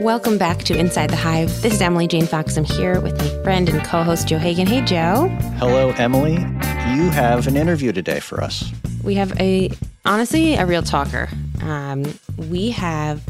Welcome 0.00 0.38
back 0.38 0.58
to 0.64 0.78
Inside 0.78 1.10
the 1.10 1.16
Hive. 1.16 1.48
This 1.60 1.74
is 1.74 1.82
Emily 1.82 2.06
Jane 2.06 2.26
Fox. 2.26 2.56
I'm 2.56 2.62
here 2.62 3.00
with 3.00 3.18
my 3.18 3.42
friend 3.42 3.68
and 3.68 3.84
co 3.84 4.04
host, 4.04 4.28
Joe 4.28 4.38
Hagan. 4.38 4.68
Hey, 4.68 4.80
Joe. 4.82 5.26
Hello, 5.56 5.90
Emily. 5.98 6.34
You 6.34 7.10
have 7.10 7.48
an 7.48 7.56
interview 7.56 7.90
today 7.90 8.20
for 8.20 8.40
us. 8.40 8.70
We 9.02 9.14
have 9.14 9.38
a, 9.40 9.70
honestly, 10.04 10.54
a 10.54 10.66
real 10.66 10.82
talker. 10.82 11.28
Um, 11.62 12.04
we 12.36 12.70
have 12.70 13.24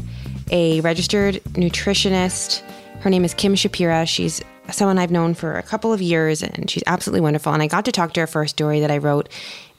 a 0.51 0.79
registered 0.81 1.35
nutritionist. 1.53 2.61
Her 2.99 3.09
name 3.09 3.25
is 3.25 3.33
Kim 3.33 3.55
Shapira. 3.55 4.07
She's 4.07 4.39
someone 4.71 4.99
I've 4.99 5.09
known 5.09 5.33
for 5.33 5.57
a 5.57 5.63
couple 5.63 5.91
of 5.91 6.03
years, 6.03 6.43
and 6.43 6.69
she's 6.69 6.83
absolutely 6.85 7.21
wonderful. 7.21 7.51
And 7.51 7.63
I 7.63 7.67
got 7.67 7.85
to 7.85 7.91
talk 7.91 8.13
to 8.13 8.19
her 8.19 8.27
for 8.27 8.43
a 8.43 8.47
story 8.47 8.79
that 8.81 8.91
I 8.91 8.99
wrote 8.99 9.27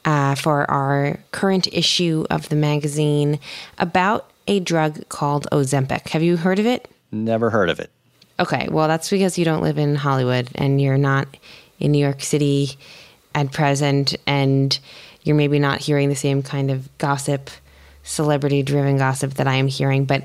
uh, 0.04 0.34
for 0.34 0.68
our 0.68 1.20
current 1.30 1.68
issue 1.72 2.27
of 2.30 2.48
the 2.48 2.57
magazine 2.57 3.38
about 3.79 4.28
a 4.50 4.59
drug 4.59 5.09
called 5.09 5.46
Ozempic. 5.52 6.09
Have 6.09 6.24
you 6.24 6.36
heard 6.36 6.58
of 6.58 6.66
it? 6.66 6.91
Never 7.12 7.50
heard 7.50 7.70
of 7.70 7.78
it. 7.78 7.88
Okay, 8.41 8.68
well, 8.68 8.88
that's 8.88 9.08
because 9.08 9.38
you 9.38 9.45
don't 9.45 9.62
live 9.62 9.78
in 9.78 9.95
Hollywood 9.95 10.48
and 10.56 10.80
you're 10.80 10.98
not 10.98 11.28
in 11.78 11.92
New 11.92 11.98
York 11.98 12.20
City 12.20 12.70
at 13.32 13.52
present, 13.52 14.16
and 14.27 14.77
you're 15.22 15.36
maybe 15.36 15.60
not 15.60 15.80
hearing 15.80 16.08
the 16.08 16.16
same 16.16 16.42
kind 16.42 16.68
of 16.68 16.88
gossip, 16.98 17.48
celebrity 18.02 18.64
driven 18.64 18.98
gossip 18.98 19.34
that 19.34 19.46
I 19.46 19.55
am 19.55 19.68
hearing. 19.68 20.05
But 20.05 20.24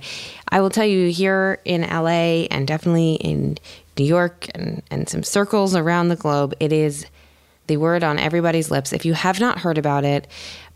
I 0.49 0.59
will 0.59 0.71
tell 0.71 0.87
you 0.87 1.11
here 1.11 1.59
in 1.63 1.81
LA 1.81 2.47
and 2.49 2.67
definitely 2.67 3.15
in 3.15 3.59
New 3.95 4.05
York 4.05 4.47
and, 4.55 4.81
and 4.89 5.07
some 5.07 5.21
circles 5.21 5.75
around 5.75 6.07
the 6.09 6.15
globe, 6.15 6.55
it 6.59 6.73
is 6.73 7.05
the 7.67 7.77
word 7.77 8.03
on 8.03 8.17
everybody's 8.17 8.71
lips. 8.71 8.91
If 8.91 9.05
you 9.05 9.13
have 9.13 9.39
not 9.39 9.59
heard 9.59 9.77
about 9.77 10.03
it, 10.03 10.27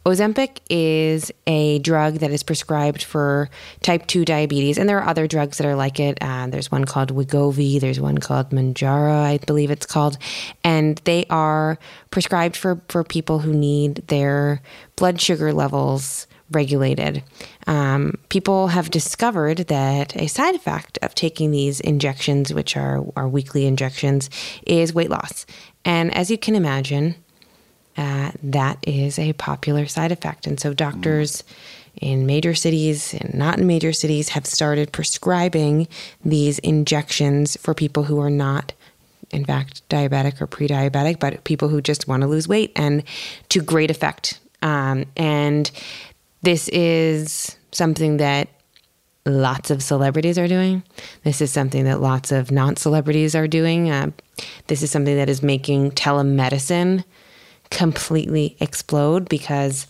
Ozempic 0.05 0.59
is 0.69 1.31
a 1.45 1.79
drug 1.79 2.15
that 2.15 2.31
is 2.31 2.41
prescribed 2.41 3.03
for 3.03 3.49
type 3.81 4.07
2 4.07 4.23
diabetes, 4.25 4.77
and 4.77 4.87
there 4.87 4.99
are 4.99 5.07
other 5.07 5.27
drugs 5.27 5.57
that 5.57 5.67
are 5.67 5.75
like 5.75 5.99
it. 5.99 6.17
Uh, 6.21 6.47
there's 6.47 6.71
one 6.71 6.85
called 6.85 7.13
Wegovy, 7.13 7.79
there's 7.79 7.99
one 7.99 8.17
called 8.17 8.49
Mounjaro, 8.51 9.21
I 9.21 9.39
believe 9.45 9.71
it's 9.71 9.85
called, 9.85 10.17
and 10.63 10.99
they 11.03 11.25
are 11.29 11.77
prescribed 12.11 12.55
for, 12.55 12.81
for 12.87 13.03
people 13.03 13.39
who 13.39 13.53
need 13.53 14.07
their 14.07 14.61
blood 14.95 15.19
sugar 15.19 15.51
levels 15.51 16.27
regulated. 16.51 17.23
Um, 17.67 18.15
people 18.29 18.69
have 18.69 18.89
discovered 18.89 19.67
that 19.67 20.15
a 20.15 20.27
side 20.27 20.55
effect 20.55 20.97
of 21.01 21.13
taking 21.13 21.51
these 21.51 21.79
injections, 21.81 22.53
which 22.53 22.75
are, 22.75 23.03
are 23.15 23.27
weekly 23.27 23.65
injections, 23.65 24.29
is 24.65 24.93
weight 24.93 25.09
loss. 25.09 25.45
And 25.85 26.13
as 26.15 26.31
you 26.31 26.37
can 26.37 26.55
imagine, 26.55 27.15
uh, 27.97 28.31
that 28.43 28.77
is 28.87 29.19
a 29.19 29.33
popular 29.33 29.85
side 29.87 30.11
effect. 30.11 30.47
And 30.47 30.59
so 30.59 30.73
doctors 30.73 31.43
in 31.99 32.25
major 32.25 32.53
cities 32.55 33.13
and 33.13 33.33
not 33.33 33.59
in 33.59 33.67
major 33.67 33.91
cities 33.91 34.29
have 34.29 34.45
started 34.45 34.91
prescribing 34.91 35.87
these 36.23 36.59
injections 36.59 37.57
for 37.57 37.73
people 37.73 38.03
who 38.03 38.19
are 38.19 38.29
not 38.29 38.73
in 39.31 39.43
fact 39.45 39.87
diabetic 39.89 40.41
or 40.41 40.47
pre-diabetic 40.47 41.19
but 41.19 41.43
people 41.43 41.67
who 41.67 41.81
just 41.81 42.07
want 42.07 42.21
to 42.21 42.27
lose 42.27 42.47
weight 42.47 42.71
and 42.75 43.03
to 43.49 43.61
great 43.61 43.91
effect 43.91 44.39
um, 44.61 45.05
and 45.17 45.71
this 46.41 46.67
is 46.69 47.57
something 47.71 48.17
that 48.17 48.47
lots 49.25 49.69
of 49.69 49.83
celebrities 49.83 50.37
are 50.37 50.47
doing. 50.47 50.83
This 51.23 51.41
is 51.41 51.51
something 51.51 51.85
that 51.85 52.01
lots 52.01 52.31
of 52.31 52.51
non 52.51 52.75
celebrities 52.75 53.35
are 53.35 53.47
doing. 53.47 53.91
Uh, 53.91 54.11
this 54.67 54.81
is 54.81 54.91
something 54.91 55.15
that 55.15 55.29
is 55.29 55.43
making 55.43 55.91
telemedicine 55.91 57.03
completely 57.71 58.55
explode 58.59 59.29
because 59.29 59.87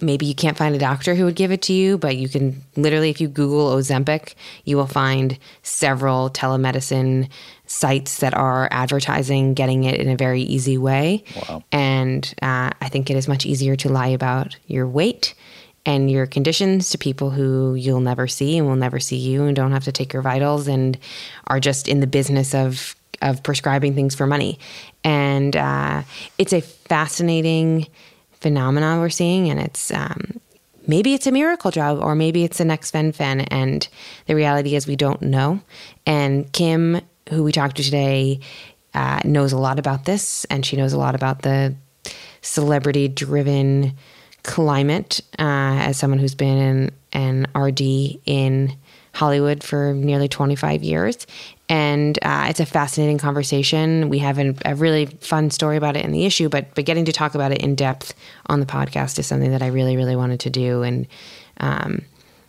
maybe 0.00 0.26
you 0.26 0.34
can't 0.34 0.56
find 0.56 0.74
a 0.74 0.78
doctor 0.78 1.14
who 1.14 1.24
would 1.24 1.36
give 1.36 1.50
it 1.50 1.62
to 1.62 1.72
you, 1.72 1.96
but 1.96 2.16
you 2.16 2.28
can 2.28 2.62
literally, 2.76 3.10
if 3.10 3.20
you 3.20 3.28
Google 3.28 3.74
Ozempic, 3.74 4.34
you 4.64 4.76
will 4.76 4.86
find 4.86 5.38
several 5.62 6.28
telemedicine 6.30 7.28
sites 7.66 8.18
that 8.18 8.34
are 8.34 8.68
advertising 8.70 9.54
getting 9.54 9.84
it 9.84 9.98
in 9.98 10.08
a 10.08 10.16
very 10.16 10.42
easy 10.42 10.76
way. 10.76 11.24
Wow. 11.48 11.64
And 11.72 12.34
uh, 12.42 12.70
I 12.80 12.88
think 12.88 13.10
it 13.10 13.16
is 13.16 13.26
much 13.26 13.46
easier 13.46 13.76
to 13.76 13.88
lie 13.88 14.08
about 14.08 14.56
your 14.66 14.86
weight 14.86 15.34
and 15.86 16.10
your 16.10 16.26
conditions 16.26 16.90
to 16.90 16.98
people 16.98 17.30
who 17.30 17.74
you'll 17.74 18.00
never 18.00 18.26
see 18.26 18.58
and 18.58 18.66
will 18.66 18.76
never 18.76 18.98
see 18.98 19.16
you 19.16 19.44
and 19.44 19.54
don't 19.54 19.72
have 19.72 19.84
to 19.84 19.92
take 19.92 20.12
your 20.12 20.22
vitals 20.22 20.68
and 20.68 20.98
are 21.46 21.60
just 21.60 21.88
in 21.88 22.00
the 22.00 22.06
business 22.06 22.54
of 22.54 22.96
of 23.22 23.42
prescribing 23.42 23.94
things 23.94 24.14
for 24.14 24.26
money. 24.26 24.58
And 25.04 25.56
uh, 25.56 26.02
it's 26.38 26.52
a 26.52 26.60
fascinating 26.60 27.86
phenomenon 28.32 29.00
we're 29.00 29.10
seeing, 29.10 29.50
and 29.50 29.60
it's 29.60 29.90
um, 29.90 30.40
maybe 30.86 31.14
it's 31.14 31.26
a 31.26 31.32
miracle 31.32 31.70
drug 31.70 31.98
or 31.98 32.14
maybe 32.14 32.44
it's 32.44 32.58
the 32.58 32.64
next 32.64 32.90
fen-phen. 32.90 33.46
And 33.50 33.86
the 34.26 34.34
reality 34.34 34.74
is 34.74 34.86
we 34.86 34.96
don't 34.96 35.22
know. 35.22 35.60
And 36.04 36.50
Kim, 36.52 37.00
who 37.30 37.42
we 37.42 37.52
talked 37.52 37.76
to 37.76 37.82
today, 37.82 38.40
uh, 38.94 39.20
knows 39.24 39.52
a 39.52 39.58
lot 39.58 39.78
about 39.78 40.04
this, 40.04 40.44
and 40.46 40.64
she 40.64 40.76
knows 40.76 40.92
a 40.92 40.98
lot 40.98 41.14
about 41.14 41.42
the 41.42 41.74
celebrity-driven 42.40 43.92
climate 44.42 45.20
uh, 45.38 45.82
as 45.82 45.98
someone 45.98 46.18
who's 46.18 46.34
been 46.34 46.56
in 46.56 46.90
an 47.12 47.46
RD 47.60 47.80
in 48.24 48.76
Hollywood 49.16 49.64
for 49.64 49.94
nearly 49.94 50.28
25 50.28 50.82
years. 50.82 51.26
And 51.70 52.18
uh, 52.20 52.46
it's 52.50 52.60
a 52.60 52.66
fascinating 52.66 53.16
conversation. 53.16 54.10
We 54.10 54.18
have 54.18 54.38
a, 54.38 54.54
a, 54.66 54.74
really 54.74 55.06
fun 55.06 55.50
story 55.50 55.78
about 55.78 55.96
it 55.96 56.04
in 56.04 56.12
the 56.12 56.26
issue, 56.26 56.48
but 56.50 56.74
but 56.74 56.84
getting 56.84 57.06
to 57.06 57.12
talk 57.12 57.34
about 57.34 57.50
it 57.50 57.62
in 57.62 57.74
depth 57.74 58.14
on 58.46 58.60
the 58.60 58.66
podcast 58.66 59.18
is 59.18 59.26
something 59.26 59.50
that 59.50 59.62
I 59.62 59.68
really, 59.68 59.96
really 59.96 60.16
wanted 60.16 60.40
to 60.40 60.50
do. 60.50 60.82
And 60.82 61.06
um, 61.58 62.02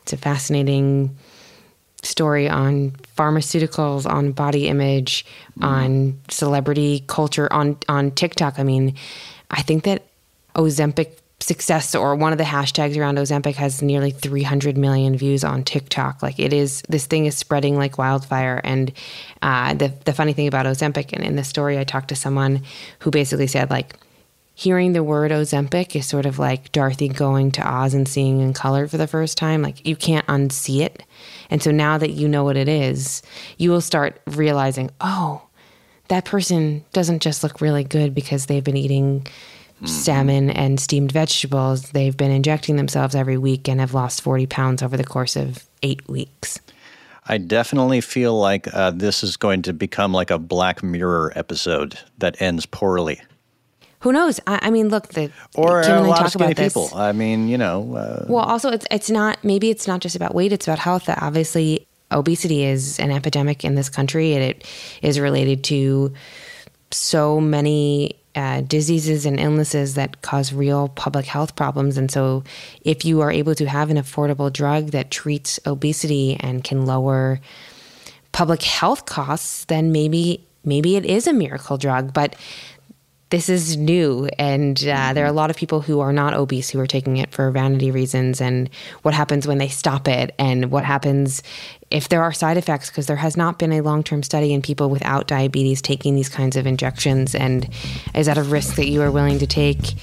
it's 0.04 0.12
a 0.12 0.18
fascinating 0.18 1.18
story 2.04 2.50
on 2.50 2.92
pharmaceuticals, 3.18 4.06
on 4.06 4.34
body 4.34 4.68
image, 4.68 5.26
mm. 5.58 5.64
on 5.64 6.20
celebrity 6.30 7.06
culture, 7.08 7.52
on 7.52 7.78
on 7.88 8.12
TikTok. 8.12 8.60
I 8.60 8.64
mean, 8.64 8.94
I 9.50 9.62
think 9.62 9.84
that 9.86 10.04
Ozempic 10.56 11.18
success 11.48 11.96
or 11.96 12.14
one 12.14 12.34
of 12.34 12.38
the 12.38 12.44
hashtags 12.44 12.98
around 12.98 13.18
Ozempic 13.18 13.56
has 13.56 13.82
nearly 13.82 14.12
300 14.12 14.78
million 14.78 15.18
views 15.18 15.46
on 15.46 15.64
TikTok. 15.64 16.22
Like 16.22 16.40
it 16.40 16.52
is, 16.52 16.84
this 16.90 17.06
thing 17.06 17.26
is 17.26 17.38
spreading 17.38 17.78
like 17.78 17.98
wildfire. 17.98 18.60
And 18.64 18.92
uh, 19.42 19.74
the 19.74 19.94
the 20.04 20.14
funny 20.14 20.34
thing 20.34 20.48
about 20.48 20.66
Ozempic, 20.66 21.14
and 21.14 21.24
in 21.24 21.38
the 21.38 21.44
story, 21.44 21.80
I 21.80 21.86
talked 21.86 22.10
to 22.10 22.16
someone 22.16 22.64
who 23.00 23.12
basically 23.12 23.48
said 23.48 23.70
like. 23.70 23.96
Hearing 24.60 24.94
the 24.94 25.04
word 25.04 25.30
Ozempic 25.30 25.96
is 25.96 26.08
sort 26.08 26.26
of 26.26 26.40
like 26.40 26.72
Dorothy 26.72 27.10
going 27.10 27.52
to 27.52 27.62
Oz 27.62 27.94
and 27.94 28.08
seeing 28.08 28.42
in 28.42 28.54
color 28.54 28.88
for 28.88 28.98
the 28.98 29.06
first 29.06 29.38
time. 29.38 29.62
Like 29.62 29.86
you 29.86 29.96
can't 29.96 30.26
unsee 30.26 30.82
it. 30.82 31.04
And 31.52 31.62
so 31.62 31.70
now 31.70 32.00
that 32.00 32.10
you 32.10 32.28
know 32.28 32.44
what 32.44 32.58
it 32.58 32.68
is, 32.68 33.22
you 33.60 33.70
will 33.70 33.82
start 33.82 34.20
realizing, 34.26 34.90
oh, 35.00 35.44
that 36.08 36.26
person 36.26 36.84
doesn't 36.92 37.22
just 37.22 37.44
look 37.44 37.62
really 37.62 37.84
good 37.84 38.16
because 38.16 38.48
they've 38.48 38.64
been 38.64 38.78
eating 38.78 39.28
salmon 39.86 40.50
and 40.50 40.80
steamed 40.80 41.12
vegetables, 41.12 41.92
they've 41.92 42.18
been 42.18 42.32
injecting 42.32 42.76
themselves 42.76 43.16
every 43.16 43.38
week 43.38 43.68
and 43.68 43.80
have 43.80 43.94
lost 43.94 44.22
40 44.22 44.46
pounds 44.48 44.82
over 44.82 44.98
the 44.98 45.04
course 45.04 45.36
of 45.36 45.66
eight 45.84 46.08
weeks. 46.08 46.60
I 47.28 47.38
definitely 47.38 48.02
feel 48.02 48.40
like 48.40 48.74
uh, 48.74 48.92
this 48.92 49.24
is 49.24 49.38
going 49.38 49.62
to 49.64 49.74
become 49.74 50.14
like 50.14 50.32
a 50.32 50.40
Black 50.40 50.82
Mirror 50.82 51.34
episode 51.36 52.00
that 52.18 52.42
ends 52.42 52.66
poorly. 52.66 53.22
Who 54.02 54.14
knows? 54.14 54.40
I, 54.48 54.60
I 54.64 54.70
mean, 54.70 54.90
look, 54.90 55.10
the 55.10 55.32
or 55.56 55.84
Kim 55.84 56.06
a 56.06 56.08
lot 56.08 56.26
of 56.26 56.32
skinny 56.32 56.54
people. 56.54 56.90
I 56.96 57.12
mean, 57.12 57.48
you 57.48 57.58
know. 57.58 57.96
Uh, 57.96 58.26
well, 58.30 58.46
also, 58.46 58.70
it's 58.70 58.86
it's 58.92 59.10
not. 59.10 59.44
Maybe 59.44 59.70
it's 59.70 59.88
not 59.88 60.02
just 60.02 60.16
about 60.16 60.36
weight; 60.36 60.54
it's 60.54 60.68
about 60.68 60.80
health. 60.80 61.06
That 61.06 61.22
Obviously, 61.22 61.88
obesity 62.12 62.64
is 62.64 63.00
an 63.00 63.12
epidemic 63.12 63.66
in 63.66 63.76
this 63.76 63.90
country, 63.90 64.34
and 64.34 64.44
it 64.44 64.68
is 65.02 65.20
related 65.20 65.64
to 65.66 66.14
so 66.92 67.42
many 67.42 68.16
uh, 68.38 68.62
diseases 68.62 69.26
and 69.26 69.40
illnesses 69.40 69.96
that 69.96 70.22
cause 70.22 70.54
real 70.54 70.90
public 70.90 71.26
health 71.26 71.56
problems. 71.56 71.98
And 71.98 72.12
so, 72.12 72.44
if 72.82 73.04
you 73.04 73.20
are 73.22 73.32
able 73.32 73.56
to 73.56 73.66
have 73.66 73.90
an 73.90 73.98
affordable 73.98 74.54
drug 74.54 74.92
that 74.92 75.10
treats 75.10 75.60
obesity 75.66 76.38
and 76.40 76.64
can 76.64 76.86
lower 76.86 77.42
public 78.34 78.62
health 78.62 79.06
costs, 79.06 79.66
then 79.66 79.92
maybe 79.92 80.46
maybe 80.64 80.96
it 80.98 81.06
is 81.06 81.26
a 81.26 81.34
miracle 81.34 81.78
drug. 81.78 82.14
But 82.14 82.36
this 83.30 83.50
is 83.50 83.76
new, 83.76 84.28
and 84.40 84.80
uh, 84.88 85.12
there 85.14 85.26
are 85.26 85.30
a 85.30 85.34
lot 85.34 85.50
of 85.50 85.58
people 85.58 85.82
who 85.82 86.00
are 86.00 86.14
not 86.14 86.34
obese 86.34 86.70
who 86.70 86.80
are 86.80 86.88
taking 86.88 87.18
it 87.18 87.32
for 87.32 87.52
vanity 87.52 87.92
reasons. 87.92 88.40
And 88.40 88.70
what 89.02 89.14
happens 89.14 89.46
when 89.46 89.58
they 89.58 89.68
stop 89.68 90.08
it, 90.08 90.34
and 90.40 90.72
what 90.72 90.86
happens 90.86 91.44
if 91.92 92.08
there 92.10 92.22
are 92.22 92.32
side 92.32 92.58
effects, 92.58 92.90
because 92.90 93.08
there 93.08 93.18
has 93.18 93.36
not 93.36 93.60
been 93.60 93.74
a 93.74 93.82
long 93.82 94.02
term 94.04 94.24
study 94.24 94.54
in 94.54 94.62
people 94.62 94.90
without 94.90 95.28
diabetes 95.28 95.82
taking 95.82 96.16
these 96.16 96.30
kinds 96.30 96.56
of 96.56 96.66
injections. 96.66 97.36
And 97.36 97.70
is 98.16 98.28
that 98.28 98.38
a 98.38 98.44
risk 98.44 98.76
that 98.76 98.88
you 98.88 99.02
are 99.02 99.12
willing 99.12 99.40
to 99.40 99.48
take 99.48 99.96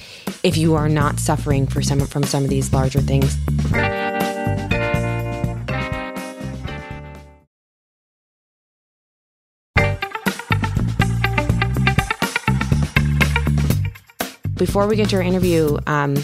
if 0.43 0.55
you 0.57 0.75
are 0.75 0.89
not 0.89 1.19
suffering 1.19 1.65
for 1.65 1.81
some, 1.81 1.99
from 2.01 2.23
some 2.23 2.43
of 2.43 2.49
these 2.49 2.73
larger 2.73 3.01
things? 3.01 3.37
Before 14.55 14.87
we 14.87 14.95
get 14.95 15.09
to 15.09 15.17
our 15.17 15.21
interview, 15.21 15.77
um, 15.87 16.15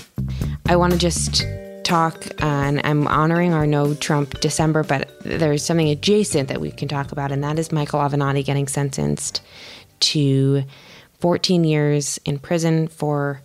I 0.67 0.75
want 0.75 0.93
to 0.93 0.99
just 0.99 1.45
talk, 1.83 2.25
and 2.41 2.79
I'm 2.85 3.07
honoring 3.07 3.53
our 3.53 3.67
no 3.67 3.93
Trump 3.93 4.39
December, 4.39 4.83
but 4.83 5.11
there's 5.23 5.65
something 5.65 5.89
adjacent 5.89 6.47
that 6.47 6.61
we 6.61 6.71
can 6.71 6.87
talk 6.87 7.11
about, 7.11 7.31
and 7.31 7.43
that 7.43 7.59
is 7.59 7.71
Michael 7.71 7.99
Avenatti 7.99 8.45
getting 8.45 8.67
sentenced 8.67 9.41
to 9.99 10.63
14 11.19 11.63
years 11.63 12.19
in 12.25 12.39
prison 12.39 12.87
for 12.87 13.41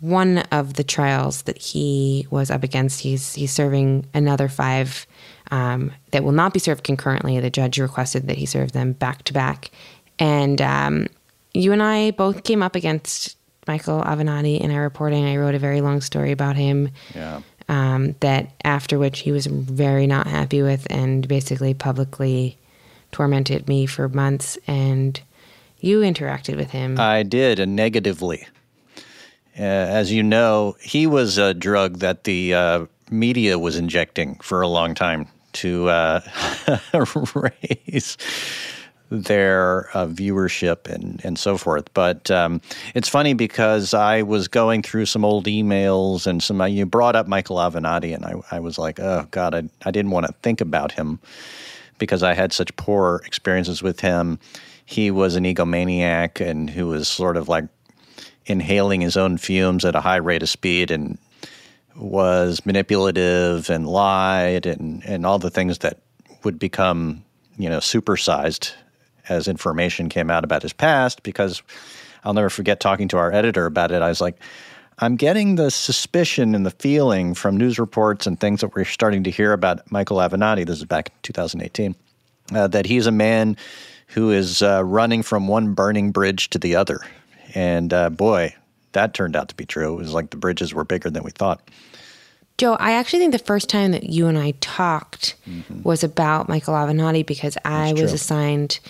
one 0.00 0.38
of 0.52 0.74
the 0.74 0.84
trials 0.84 1.42
that 1.42 1.58
he 1.58 2.26
was 2.30 2.50
up 2.50 2.62
against. 2.62 3.00
He's 3.00 3.34
he's 3.34 3.50
serving 3.50 4.06
another 4.12 4.48
five 4.48 5.06
um, 5.50 5.92
that 6.10 6.22
will 6.22 6.32
not 6.32 6.52
be 6.52 6.60
served 6.60 6.84
concurrently. 6.84 7.40
The 7.40 7.50
judge 7.50 7.78
requested 7.78 8.28
that 8.28 8.36
he 8.36 8.46
serve 8.46 8.72
them 8.72 8.92
back 8.92 9.22
to 9.24 9.32
back, 9.32 9.70
and 10.18 10.60
um, 10.60 11.06
you 11.54 11.72
and 11.72 11.82
I 11.82 12.10
both 12.10 12.44
came 12.44 12.62
up 12.62 12.76
against 12.76 13.37
Michael 13.68 14.00
Avenatti 14.00 14.58
in 14.58 14.70
our 14.70 14.82
reporting. 14.82 15.24
I 15.24 15.36
wrote 15.36 15.54
a 15.54 15.58
very 15.58 15.80
long 15.80 16.00
story 16.00 16.32
about 16.32 16.56
him. 16.56 16.90
Yeah. 17.14 17.42
Um, 17.68 18.14
that 18.20 18.50
after 18.64 18.98
which 18.98 19.20
he 19.20 19.30
was 19.30 19.46
very 19.46 20.06
not 20.06 20.26
happy 20.26 20.62
with 20.62 20.86
and 20.88 21.28
basically 21.28 21.74
publicly 21.74 22.56
tormented 23.12 23.68
me 23.68 23.84
for 23.84 24.08
months. 24.08 24.56
And 24.66 25.20
you 25.78 26.00
interacted 26.00 26.56
with 26.56 26.70
him. 26.70 26.98
I 26.98 27.22
did, 27.22 27.60
and 27.60 27.76
negatively. 27.76 28.48
Uh, 29.58 29.62
as 29.62 30.10
you 30.10 30.22
know, 30.22 30.76
he 30.80 31.06
was 31.06 31.36
a 31.36 31.52
drug 31.52 31.98
that 31.98 32.24
the 32.24 32.54
uh, 32.54 32.86
media 33.10 33.58
was 33.58 33.76
injecting 33.76 34.36
for 34.36 34.62
a 34.62 34.68
long 34.68 34.94
time 34.94 35.26
to 35.52 35.88
uh, 35.88 36.20
raise 37.34 38.16
their 39.10 39.88
uh, 39.94 40.06
viewership 40.06 40.86
and, 40.86 41.20
and 41.24 41.38
so 41.38 41.56
forth. 41.56 41.92
But 41.94 42.30
um, 42.30 42.60
it's 42.94 43.08
funny 43.08 43.34
because 43.34 43.94
I 43.94 44.22
was 44.22 44.48
going 44.48 44.82
through 44.82 45.06
some 45.06 45.24
old 45.24 45.46
emails 45.46 46.26
and 46.26 46.42
some, 46.42 46.66
you 46.68 46.84
brought 46.86 47.16
up 47.16 47.26
Michael 47.26 47.56
Avenatti, 47.56 48.14
and 48.14 48.24
I, 48.24 48.34
I 48.50 48.60
was 48.60 48.78
like, 48.78 49.00
oh, 49.00 49.26
God, 49.30 49.54
I, 49.54 49.62
I 49.84 49.90
didn't 49.90 50.10
want 50.10 50.26
to 50.26 50.32
think 50.42 50.60
about 50.60 50.92
him 50.92 51.20
because 51.98 52.22
I 52.22 52.34
had 52.34 52.52
such 52.52 52.74
poor 52.76 53.22
experiences 53.24 53.82
with 53.82 54.00
him. 54.00 54.38
He 54.84 55.10
was 55.10 55.36
an 55.36 55.44
egomaniac 55.44 56.40
and 56.40 56.70
who 56.70 56.88
was 56.88 57.08
sort 57.08 57.36
of 57.36 57.48
like 57.48 57.64
inhaling 58.46 59.00
his 59.00 59.16
own 59.16 59.36
fumes 59.36 59.84
at 59.84 59.94
a 59.94 60.00
high 60.00 60.16
rate 60.16 60.42
of 60.42 60.48
speed 60.48 60.90
and 60.90 61.18
was 61.96 62.64
manipulative 62.64 63.68
and 63.68 63.86
lied 63.86 64.64
and, 64.66 65.04
and 65.04 65.26
all 65.26 65.38
the 65.38 65.50
things 65.50 65.78
that 65.78 66.00
would 66.44 66.58
become, 66.58 67.24
you 67.58 67.68
know, 67.68 67.78
supersized 67.78 68.72
as 69.28 69.48
information 69.48 70.08
came 70.08 70.30
out 70.30 70.44
about 70.44 70.62
his 70.62 70.72
past 70.72 71.22
because 71.22 71.62
I'll 72.24 72.34
never 72.34 72.50
forget 72.50 72.80
talking 72.80 73.08
to 73.08 73.18
our 73.18 73.32
editor 73.32 73.66
about 73.66 73.92
it. 73.92 74.02
I 74.02 74.08
was 74.08 74.20
like, 74.20 74.38
I'm 75.00 75.16
getting 75.16 75.54
the 75.54 75.70
suspicion 75.70 76.54
and 76.54 76.66
the 76.66 76.72
feeling 76.72 77.34
from 77.34 77.56
news 77.56 77.78
reports 77.78 78.26
and 78.26 78.38
things 78.38 78.60
that 78.62 78.74
we're 78.74 78.84
starting 78.84 79.22
to 79.24 79.30
hear 79.30 79.52
about 79.52 79.90
Michael 79.92 80.16
Avenatti. 80.16 80.66
This 80.66 80.78
is 80.78 80.84
back 80.84 81.08
in 81.08 81.14
2018, 81.22 81.94
uh, 82.54 82.66
that 82.66 82.86
he's 82.86 83.06
a 83.06 83.12
man 83.12 83.56
who 84.08 84.32
is 84.32 84.62
uh, 84.62 84.82
running 84.84 85.22
from 85.22 85.46
one 85.46 85.74
burning 85.74 86.10
bridge 86.10 86.50
to 86.50 86.58
the 86.58 86.74
other. 86.74 87.00
And 87.54 87.92
uh, 87.92 88.10
boy, 88.10 88.54
that 88.92 89.14
turned 89.14 89.36
out 89.36 89.48
to 89.50 89.54
be 89.54 89.66
true. 89.66 89.94
It 89.94 89.98
was 89.98 90.14
like 90.14 90.30
the 90.30 90.36
bridges 90.36 90.74
were 90.74 90.84
bigger 90.84 91.10
than 91.10 91.22
we 91.22 91.30
thought. 91.30 91.60
Joe, 92.58 92.74
I 92.74 92.94
actually 92.94 93.20
think 93.20 93.30
the 93.30 93.38
first 93.38 93.68
time 93.68 93.92
that 93.92 94.02
you 94.02 94.26
and 94.26 94.36
I 94.36 94.50
talked 94.60 95.36
mm-hmm. 95.48 95.82
was 95.84 96.02
about 96.02 96.48
Michael 96.48 96.74
Avenatti 96.74 97.24
because 97.24 97.56
I 97.64 97.92
was 97.92 98.12
assigned 98.12 98.80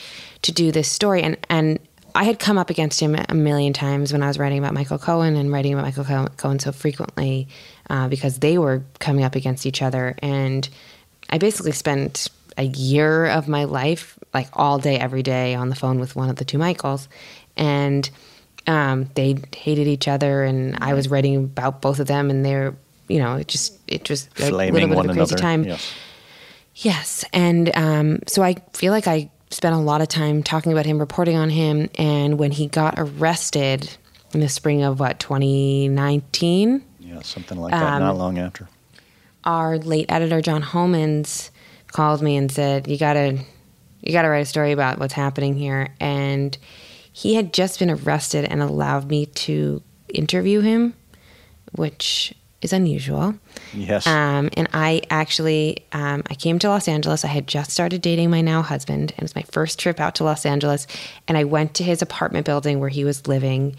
to 0.41 0.53
do 0.53 0.73
this 0.73 0.91
story, 0.91 1.23
and 1.23 1.37
and 1.50 1.79
I 2.15 2.25
had 2.25 2.38
come 2.38 2.56
up 2.56 2.70
against 2.70 2.99
him 2.99 3.15
a 3.15 3.35
million 3.35 3.75
times 3.75 4.11
when 4.11 4.23
I 4.23 4.29
was 4.29 4.38
writing 4.38 4.59
about 4.59 4.73
Michael 4.73 4.99
Cohen 4.99 5.37
and 5.37 5.53
writing 5.53 5.75
about 5.75 5.82
Michael 5.85 6.31
Cohen 6.38 6.59
so 6.59 6.73
frequently 6.73 7.47
uh, 7.91 8.09
because 8.09 8.38
they 8.38 8.56
were 8.56 8.82
coming 9.00 9.23
up 9.23 9.37
against 9.37 9.67
each 9.67 9.82
other, 9.82 10.14
and 10.23 10.67
I 11.29 11.37
basically 11.37 11.73
spent 11.73 12.31
a 12.56 12.64
year 12.64 13.26
of 13.26 13.49
my 13.49 13.64
life, 13.64 14.19
like 14.32 14.49
all 14.55 14.79
day, 14.79 14.99
every 14.99 15.23
day, 15.23 15.55
on 15.55 15.69
the 15.69 15.76
phone 15.76 16.00
with 16.00 16.17
one 16.17 16.31
of 16.31 16.37
the 16.37 16.44
two 16.44 16.59
Michaels, 16.59 17.09
and. 17.56 18.09
Um, 18.67 19.09
they 19.14 19.35
hated 19.56 19.87
each 19.87 20.09
other, 20.09 20.44
and 20.44 20.76
I 20.82 20.93
was 20.93 21.09
writing 21.09 21.37
about 21.37 21.81
both 21.81 22.00
of 22.00 22.06
them, 22.06 22.29
and 22.29 22.44
they're 22.44 22.76
you 23.08 23.19
know, 23.19 23.37
it 23.37 23.49
just 23.49 23.78
it 23.87 24.08
was 24.08 24.28
a 24.38 24.50
little 24.50 24.72
bit 24.72 24.82
of 24.84 24.90
a 24.90 24.94
crazy 24.94 25.10
another. 25.12 25.37
time. 25.37 25.64
Yes. 25.64 25.93
Yes, 26.81 27.25
and 27.32 27.76
um, 27.76 28.20
so 28.28 28.43
I 28.44 28.55
feel 28.72 28.93
like 28.93 29.08
I 29.08 29.31
spent 29.50 29.75
a 29.75 29.78
lot 29.78 30.00
of 30.00 30.06
time 30.06 30.44
talking 30.44 30.70
about 30.70 30.87
him, 30.87 31.00
reporting 31.00 31.37
on 31.37 31.50
him, 31.50 31.88
and 31.96 32.38
when 32.38 32.52
he 32.52 32.69
got 32.69 32.94
arrested 32.96 33.96
in 34.32 34.40
the 34.40 34.49
spring 34.49 34.82
of 34.82 35.00
what 35.00 35.19
2019. 35.19 36.84
Yeah, 37.00 37.22
something 37.22 37.58
like 37.58 37.72
that. 37.72 37.94
Um, 37.94 38.02
not 38.02 38.16
long 38.16 38.38
after. 38.38 38.69
Our 39.44 39.78
late 39.78 40.06
editor 40.08 40.40
John 40.40 40.62
Homans 40.62 41.50
called 41.88 42.22
me 42.22 42.37
and 42.37 42.52
said, 42.52 42.87
"You 42.87 42.99
gotta, 42.99 43.38
you 44.02 44.12
gotta 44.12 44.28
write 44.28 44.40
a 44.43 44.46
story 44.46 44.72
about 44.72 44.99
what's 44.99 45.14
happening 45.14 45.54
here." 45.54 45.94
And 45.99 46.56
he 47.12 47.34
had 47.34 47.52
just 47.52 47.78
been 47.78 47.90
arrested 47.90 48.44
and 48.44 48.62
allowed 48.62 49.08
me 49.08 49.26
to 49.26 49.82
interview 50.08 50.61
him, 50.61 50.94
which 51.72 52.34
is 52.60 52.72
unusual. 52.72 53.34
Yes. 53.72 54.06
Um, 54.06 54.50
and 54.55 54.69
I 54.72 55.02
actually, 55.10 55.84
um, 55.93 56.22
I 56.28 56.34
came 56.34 56.58
to 56.60 56.69
Los 56.69 56.88
Angeles. 56.88 57.25
I 57.25 57.28
had 57.28 57.46
just 57.46 57.70
started 57.70 58.02
dating 58.02 58.31
my 58.31 58.40
now 58.40 58.62
husband, 58.62 59.12
and 59.12 59.19
it 59.19 59.22
was 59.22 59.37
my 59.37 59.44
first 59.50 59.78
trip 59.78 60.00
out 60.00 60.16
to 60.16 60.25
Los 60.25 60.44
Angeles. 60.44 60.87
And 61.28 61.38
I 61.38 61.44
went 61.44 61.75
to 61.75 61.84
his 61.84 62.02
apartment 62.02 62.46
building 62.46 62.81
where 62.81 62.88
he 62.88 63.05
was 63.05 63.26
living, 63.28 63.76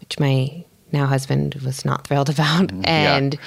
which 0.00 0.18
my 0.18 0.64
now 0.92 1.06
husband 1.06 1.54
was 1.56 1.84
not 1.84 2.06
thrilled 2.06 2.30
about. 2.30 2.68
Mm, 2.68 2.86
and 2.86 3.38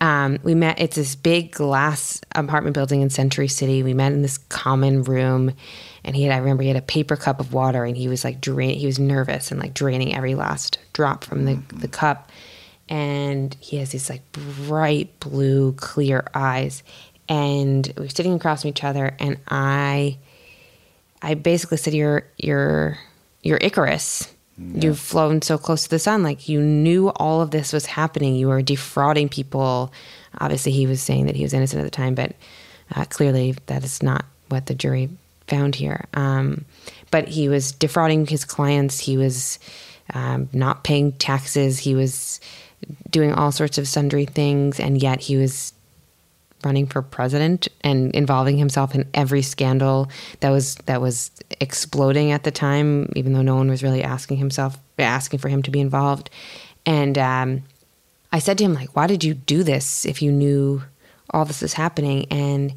yeah. 0.00 0.24
um, 0.24 0.38
we 0.42 0.54
met. 0.54 0.78
It's 0.78 0.96
this 0.96 1.16
big 1.16 1.52
glass 1.52 2.20
apartment 2.34 2.74
building 2.74 3.00
in 3.00 3.10
Century 3.10 3.48
City. 3.48 3.82
We 3.82 3.94
met 3.94 4.12
in 4.12 4.22
this 4.22 4.38
common 4.38 5.04
room. 5.04 5.52
And 6.06 6.14
he 6.14 6.24
had, 6.24 6.34
I 6.34 6.38
remember 6.38 6.62
he 6.62 6.68
had 6.68 6.76
a 6.76 6.82
paper 6.82 7.16
cup 7.16 7.40
of 7.40 7.54
water 7.54 7.82
and 7.82 7.96
he 7.96 8.08
was 8.08 8.24
like 8.24 8.38
drain, 8.38 8.78
he 8.78 8.84
was 8.84 8.98
nervous 8.98 9.50
and 9.50 9.58
like 9.58 9.72
draining 9.72 10.14
every 10.14 10.34
last 10.34 10.78
drop 10.92 11.24
from 11.24 11.46
the, 11.46 11.52
mm-hmm. 11.52 11.78
the 11.78 11.88
cup 11.88 12.30
and 12.88 13.56
he 13.60 13.78
has 13.78 13.90
these 13.90 14.10
like 14.10 14.22
bright 14.32 15.18
blue, 15.20 15.72
clear 15.72 16.26
eyes. 16.34 16.82
And 17.28 17.90
we 17.96 18.06
are 18.06 18.08
sitting 18.08 18.34
across 18.34 18.62
from 18.62 18.70
each 18.70 18.84
other, 18.84 19.16
and 19.18 19.38
I, 19.48 20.18
I 21.22 21.34
basically 21.34 21.78
said, 21.78 21.94
"You're, 21.94 22.26
you're, 22.36 22.98
you're 23.42 23.58
Icarus. 23.60 24.30
Yeah. 24.58 24.82
You've 24.82 24.98
flown 24.98 25.42
so 25.42 25.58
close 25.58 25.84
to 25.84 25.90
the 25.90 25.98
sun. 25.98 26.22
Like 26.22 26.48
you 26.48 26.60
knew 26.60 27.08
all 27.08 27.40
of 27.40 27.50
this 27.50 27.72
was 27.72 27.86
happening. 27.86 28.36
You 28.36 28.48
were 28.48 28.62
defrauding 28.62 29.28
people. 29.28 29.92
Obviously, 30.38 30.72
he 30.72 30.86
was 30.86 31.02
saying 31.02 31.26
that 31.26 31.36
he 31.36 31.42
was 31.42 31.54
innocent 31.54 31.80
at 31.80 31.84
the 31.84 31.90
time, 31.90 32.14
but 32.14 32.34
uh, 32.94 33.04
clearly 33.06 33.54
that 33.66 33.84
is 33.84 34.02
not 34.02 34.24
what 34.48 34.66
the 34.66 34.74
jury 34.74 35.08
found 35.48 35.74
here. 35.74 36.06
Um, 36.14 36.64
but 37.10 37.28
he 37.28 37.48
was 37.48 37.72
defrauding 37.72 38.26
his 38.26 38.44
clients. 38.44 39.00
He 39.00 39.16
was 39.16 39.58
um, 40.12 40.48
not 40.52 40.84
paying 40.84 41.12
taxes. 41.12 41.78
He 41.78 41.94
was 41.94 42.40
doing 43.10 43.32
all 43.32 43.52
sorts 43.52 43.78
of 43.78 43.88
sundry 43.88 44.26
things, 44.26 44.80
and 44.80 45.00
yet 45.02 45.20
he 45.20 45.36
was 45.36 45.72
running 46.64 46.86
for 46.86 47.02
president 47.02 47.68
and 47.82 48.14
involving 48.14 48.56
himself 48.56 48.94
in 48.94 49.06
every 49.12 49.42
scandal 49.42 50.08
that 50.40 50.50
was 50.50 50.76
that 50.86 51.00
was 51.00 51.30
exploding 51.60 52.32
at 52.32 52.42
the 52.44 52.50
time, 52.50 53.12
even 53.14 53.32
though 53.32 53.42
no 53.42 53.56
one 53.56 53.68
was 53.68 53.82
really 53.82 54.02
asking 54.02 54.38
himself 54.38 54.78
asking 54.98 55.38
for 55.38 55.48
him 55.48 55.62
to 55.62 55.70
be 55.70 55.80
involved. 55.80 56.30
And 56.86 57.18
um, 57.18 57.62
I 58.32 58.38
said 58.38 58.58
to 58.58 58.64
him, 58.64 58.74
like, 58.74 58.96
why 58.96 59.06
did 59.06 59.24
you 59.24 59.34
do 59.34 59.62
this 59.62 60.04
if 60.04 60.22
you 60.22 60.32
knew 60.32 60.82
all 61.30 61.44
this 61.44 61.62
is 61.62 61.74
happening? 61.74 62.26
And 62.30 62.74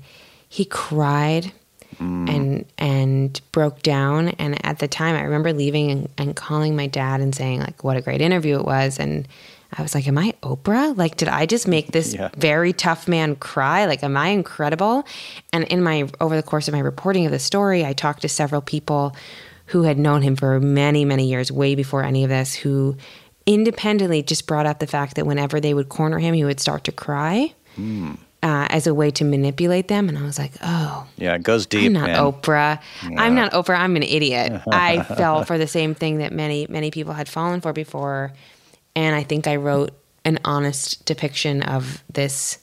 he 0.49 0.65
cried 0.65 1.51
mm. 1.95 2.29
and 2.29 2.65
and 2.77 3.41
broke 3.51 3.81
down. 3.81 4.29
And 4.29 4.63
at 4.65 4.79
the 4.79 4.87
time, 4.87 5.15
I 5.15 5.21
remember 5.21 5.53
leaving 5.53 5.91
and, 5.91 6.09
and 6.17 6.35
calling 6.35 6.75
my 6.75 6.87
dad 6.87 7.21
and 7.21 7.33
saying 7.33 7.61
like, 7.61 7.83
what 7.83 7.97
a 7.97 8.01
great 8.01 8.21
interview 8.21 8.55
it 8.57 8.65
was, 8.65 8.99
and 8.99 9.27
I 9.75 9.81
was 9.81 9.93
like, 9.93 10.07
Am 10.07 10.17
I 10.17 10.33
Oprah? 10.43 10.95
Like, 10.97 11.17
did 11.17 11.27
I 11.27 11.45
just 11.45 11.67
make 11.67 11.91
this 11.91 12.13
yeah. 12.13 12.29
very 12.37 12.73
tough 12.73 13.07
man 13.07 13.35
cry? 13.35 13.85
Like, 13.85 14.03
am 14.03 14.15
I 14.15 14.29
incredible? 14.29 15.05
And 15.51 15.65
in 15.65 15.83
my, 15.83 16.07
over 16.21 16.35
the 16.35 16.43
course 16.43 16.67
of 16.67 16.73
my 16.73 16.79
reporting 16.79 17.25
of 17.25 17.31
the 17.31 17.39
story, 17.39 17.85
I 17.85 17.93
talked 17.93 18.21
to 18.21 18.29
several 18.29 18.61
people 18.61 19.15
who 19.67 19.83
had 19.83 19.97
known 19.99 20.21
him 20.21 20.35
for 20.35 20.59
many, 20.59 21.05
many 21.05 21.27
years, 21.27 21.51
way 21.51 21.75
before 21.75 22.03
any 22.03 22.23
of 22.23 22.29
this, 22.29 22.53
who 22.55 22.95
independently 23.45 24.23
just 24.23 24.47
brought 24.47 24.65
up 24.65 24.79
the 24.79 24.87
fact 24.87 25.15
that 25.15 25.25
whenever 25.25 25.59
they 25.59 25.73
would 25.73 25.89
corner 25.89 26.19
him, 26.19 26.33
he 26.33 26.45
would 26.45 26.59
start 26.59 26.83
to 26.85 26.91
cry. 26.91 27.53
Mm. 27.77 28.17
Uh, 28.43 28.67
as 28.69 28.85
a 28.85 28.93
way 28.93 29.09
to 29.09 29.25
manipulate 29.25 29.87
them. 29.87 30.07
And 30.07 30.17
I 30.17 30.21
was 30.21 30.37
like, 30.37 30.51
oh. 30.61 31.07
Yeah, 31.17 31.33
it 31.33 31.43
goes 31.43 31.65
deep. 31.65 31.87
I'm 31.87 31.93
not 31.93 32.07
man. 32.07 32.17
Oprah. 32.17 32.79
Yeah. 33.03 33.19
I'm 33.19 33.33
not 33.33 33.51
Oprah. 33.51 33.79
I'm 33.79 33.95
an 33.95 34.03
idiot. 34.03 34.61
I 34.71 35.01
fell 35.01 35.43
for 35.43 35.57
the 35.57 35.65
same 35.65 35.95
thing 35.95 36.19
that 36.19 36.31
many, 36.31 36.67
many 36.69 36.91
people 36.91 37.13
had 37.13 37.27
fallen 37.27 37.61
for 37.61 37.73
before. 37.73 38.31
And 38.97 39.15
I 39.15 39.21
think 39.21 39.47
I 39.47 39.57
wrote 39.57 39.91
an 40.25 40.39
honest 40.43 41.05
depiction 41.05 41.61
of 41.61 42.03
this, 42.11 42.57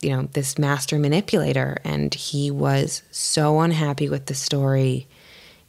you 0.00 0.10
know, 0.10 0.28
this 0.32 0.58
master 0.58 0.98
manipulator. 0.98 1.78
And 1.84 2.14
he 2.14 2.52
was 2.52 3.02
so 3.10 3.58
unhappy 3.60 4.08
with 4.08 4.26
the 4.26 4.34
story 4.34 5.08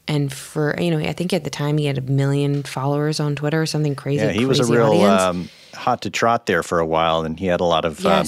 and 0.09 0.33
for 0.33 0.75
you 0.79 0.89
know, 0.89 0.97
I 0.97 1.13
think 1.13 1.33
at 1.33 1.43
the 1.43 1.51
time 1.51 1.77
he 1.77 1.85
had 1.85 1.99
a 1.99 2.01
million 2.01 2.63
followers 2.63 3.19
on 3.19 3.35
Twitter 3.35 3.61
or 3.61 3.67
something 3.67 3.95
crazy. 3.95 4.25
Yeah, 4.25 4.31
he 4.31 4.43
was 4.43 4.59
a 4.59 4.65
real 4.65 5.03
um, 5.03 5.49
hot 5.75 6.01
to 6.01 6.09
trot 6.09 6.47
there 6.47 6.63
for 6.63 6.79
a 6.79 6.85
while, 6.85 7.23
and 7.23 7.39
he 7.39 7.45
had 7.45 7.61
a 7.61 7.65
lot 7.65 7.85
of 7.85 8.03
um, 8.07 8.25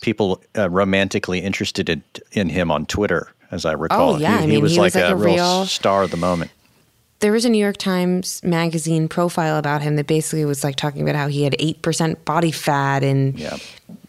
people 0.00 0.42
uh, 0.58 0.68
romantically 0.68 1.38
interested 1.38 1.88
in, 1.88 2.02
in 2.32 2.48
him 2.48 2.72
on 2.72 2.86
Twitter, 2.86 3.28
as 3.52 3.64
I 3.64 3.72
recall. 3.72 4.14
Oh, 4.14 4.18
yeah. 4.18 4.30
he, 4.30 4.34
I 4.36 4.40
he 4.42 4.46
mean, 4.48 4.62
was 4.62 4.72
he 4.72 4.78
like, 4.78 4.94
was 4.94 4.96
like 4.96 5.10
a, 5.10 5.12
a 5.12 5.16
real 5.16 5.34
real- 5.34 5.66
star 5.66 6.02
of 6.02 6.10
the 6.10 6.16
moment. 6.16 6.50
There 7.20 7.32
was 7.32 7.44
a 7.44 7.48
New 7.48 7.58
York 7.62 7.76
Times 7.78 8.42
magazine 8.44 9.08
profile 9.08 9.56
about 9.56 9.82
him 9.82 9.96
that 9.96 10.06
basically 10.06 10.44
was 10.44 10.62
like 10.62 10.76
talking 10.76 11.02
about 11.02 11.16
how 11.16 11.28
he 11.28 11.44
had 11.44 11.56
eight 11.58 11.80
percent 11.82 12.24
body 12.24 12.50
fat 12.50 13.02
and 13.02 13.38
Yeah. 13.38 13.56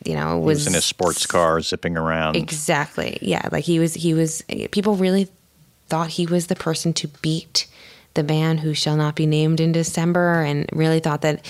you 0.06 0.14
know 0.16 0.40
He 0.40 0.46
was, 0.46 0.58
was 0.60 0.68
in 0.68 0.74
his 0.74 0.86
sports 0.86 1.26
car, 1.26 1.62
zipping 1.62 1.98
around. 1.98 2.36
exactly 2.36 3.18
yeah 3.22 3.48
like 3.52 3.64
he 3.64 3.80
was 3.80 3.94
he 3.94 4.14
was 4.14 4.44
people 4.72 4.96
really 4.96 5.28
thought 5.88 6.10
he 6.10 6.26
was 6.26 6.48
the 6.48 6.56
person 6.56 6.92
to 6.94 7.08
beat 7.22 7.66
the 8.18 8.24
man 8.24 8.58
who 8.58 8.74
shall 8.74 8.98
not 8.98 9.16
be 9.16 9.28
named 9.28 9.60
in 9.60 9.72
December 9.72 10.42
and 10.42 10.68
really 10.74 11.00
thought 11.00 11.22
that 11.22 11.46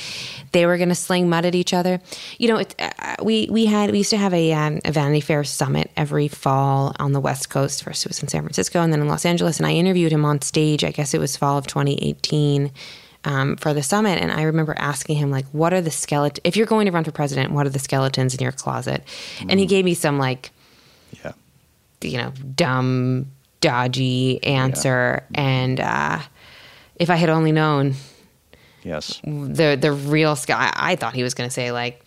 they 0.52 0.66
were 0.66 0.78
going 0.78 0.90
to 0.90 0.96
sling 0.96 1.30
mud 1.30 1.46
at 1.46 1.56
each 1.56 1.74
other. 1.74 2.00
You 2.38 2.50
know, 2.50 2.58
it, 2.58 2.76
uh, 2.78 3.16
we 3.24 3.48
we 3.50 3.66
had 3.66 3.90
we 3.90 4.00
used 4.00 4.10
to 4.12 4.18
have 4.18 4.34
a, 4.34 4.52
um, 4.52 4.82
a 4.84 4.92
Vanity 4.92 5.22
Fair 5.22 5.44
summit 5.46 5.90
every 5.96 6.28
fall 6.28 6.94
on 7.00 7.14
the 7.14 7.22
West 7.22 7.50
Coast. 7.50 7.84
First 7.84 8.06
it 8.06 8.10
was 8.10 8.22
in 8.22 8.28
San 8.28 8.42
Francisco 8.42 8.82
and 8.82 8.92
then 8.92 9.00
in 9.02 9.08
Los 9.08 9.26
Angeles, 9.26 9.58
and 9.58 9.66
I 9.66 9.72
interviewed 9.72 10.12
him 10.12 10.26
on 10.26 10.42
stage. 10.42 10.84
I 10.84 10.92
guess 10.92 11.14
it 11.14 11.20
was 11.20 11.36
fall 11.36 11.58
of 11.58 11.66
2018. 11.66 12.72
Um, 13.24 13.58
for 13.58 13.74
the 13.74 13.84
summit, 13.84 14.22
and 14.22 14.32
I 14.32 14.44
remember 14.44 14.74
asking 14.78 15.18
him 15.18 15.32
like, 15.32 15.46
"What 15.48 15.74
are 15.74 15.82
the 15.82 15.92
skeleton? 15.92 16.42
If 16.46 16.56
you're 16.56 16.68
going 16.68 16.86
to 16.86 16.92
run 16.92 17.04
for 17.04 17.12
president, 17.12 17.52
what 17.52 17.66
are 17.66 17.70
the 17.70 17.80
skeletons 17.80 18.34
in 18.34 18.42
your 18.42 18.54
closet?" 18.54 19.04
And 19.50 19.60
he 19.60 19.66
gave 19.66 19.84
me 19.84 19.96
some 19.96 20.18
like 20.18 20.52
yeah. 21.24 21.34
you 22.02 22.18
know, 22.20 22.32
dumb, 22.56 23.26
dodgy 23.60 24.42
answer. 24.44 25.24
And 25.36 25.80
uh, 25.80 26.20
if 27.00 27.10
I 27.10 27.16
had 27.16 27.30
only 27.30 27.52
known 27.52 27.94
Yes. 28.84 29.20
the 29.24 29.78
the 29.80 29.92
real 29.92 30.36
guy, 30.46 30.72
I 30.76 30.96
thought 30.96 31.14
he 31.14 31.24
was 31.24 31.34
going 31.34 31.50
to 31.50 31.54
say 31.54 31.72
like, 31.72 32.04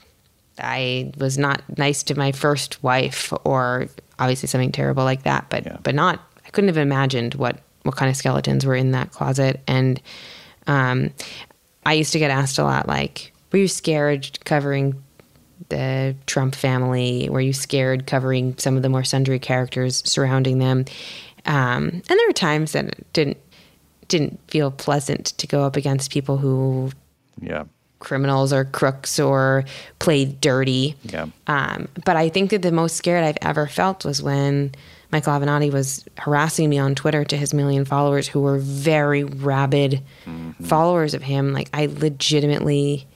I 0.59 1.12
was 1.16 1.38
not 1.38 1.62
nice 1.78 2.02
to 2.04 2.14
my 2.18 2.32
first 2.32 2.82
wife, 2.82 3.32
or 3.44 3.87
obviously 4.18 4.47
something 4.49 4.73
terrible 4.73 5.04
like 5.04 5.23
that. 5.25 5.47
But 5.50 5.64
Yeah. 5.66 5.76
but 5.82 5.94
not. 5.94 6.20
I 6.47 6.50
couldn't 6.50 6.68
have 6.68 6.76
imagined 6.78 7.35
what 7.35 7.59
what 7.82 7.97
kind 7.97 8.11
of 8.11 8.16
skeletons 8.16 8.66
were 8.66 8.75
in 8.75 8.90
that 8.92 9.11
closet. 9.12 9.61
And 9.66 10.00
um, 10.66 11.11
I 11.87 11.94
used 11.94 12.12
to 12.12 12.18
get 12.18 12.30
asked 12.30 12.59
a 12.59 12.64
lot 12.64 12.87
like, 12.87 13.32
were 13.52 13.59
you 13.59 13.68
scared 13.68 14.38
covering 14.44 15.02
the 15.70 16.14
Trump 16.26 16.54
family? 16.54 17.28
Were 17.30 17.40
you 17.40 17.52
scared 17.54 18.06
covering 18.06 18.56
some 18.59 18.76
of 18.76 18.82
the 18.82 18.88
more 18.90 19.04
sundry 19.04 19.38
characters 19.38 20.02
surrounding 20.04 20.59
them? 20.59 20.85
Um, 21.47 21.88
and 21.88 22.02
there 22.09 22.26
were 22.28 22.32
times 22.35 22.73
that 22.73 22.85
it 22.87 23.12
didn't 23.14 23.38
didn't 24.10 24.38
feel 24.50 24.70
pleasant 24.70 25.26
to 25.38 25.46
go 25.46 25.62
up 25.64 25.76
against 25.76 26.10
people 26.12 26.36
who 26.36 26.90
Yeah. 27.40 27.64
criminals 28.00 28.52
or 28.52 28.64
crooks 28.64 29.18
or 29.18 29.64
played 29.98 30.40
dirty. 30.40 30.94
Yeah. 31.02 31.26
Um, 31.46 31.88
but 32.04 32.16
I 32.16 32.28
think 32.28 32.50
that 32.50 32.62
the 32.62 32.72
most 32.72 32.96
scared 32.96 33.24
I've 33.24 33.38
ever 33.42 33.66
felt 33.66 34.04
was 34.04 34.22
when 34.22 34.72
Michael 35.12 35.32
Avenatti 35.32 35.72
was 35.72 36.04
harassing 36.18 36.70
me 36.70 36.78
on 36.78 36.94
Twitter 36.94 37.24
to 37.24 37.36
his 37.36 37.52
million 37.52 37.84
followers 37.84 38.28
who 38.28 38.40
were 38.40 38.58
very 38.58 39.24
rabid 39.24 40.02
followers 40.62 41.14
of 41.14 41.22
him. 41.22 41.52
Like 41.52 41.68
I 41.74 41.86
legitimately 41.86 43.06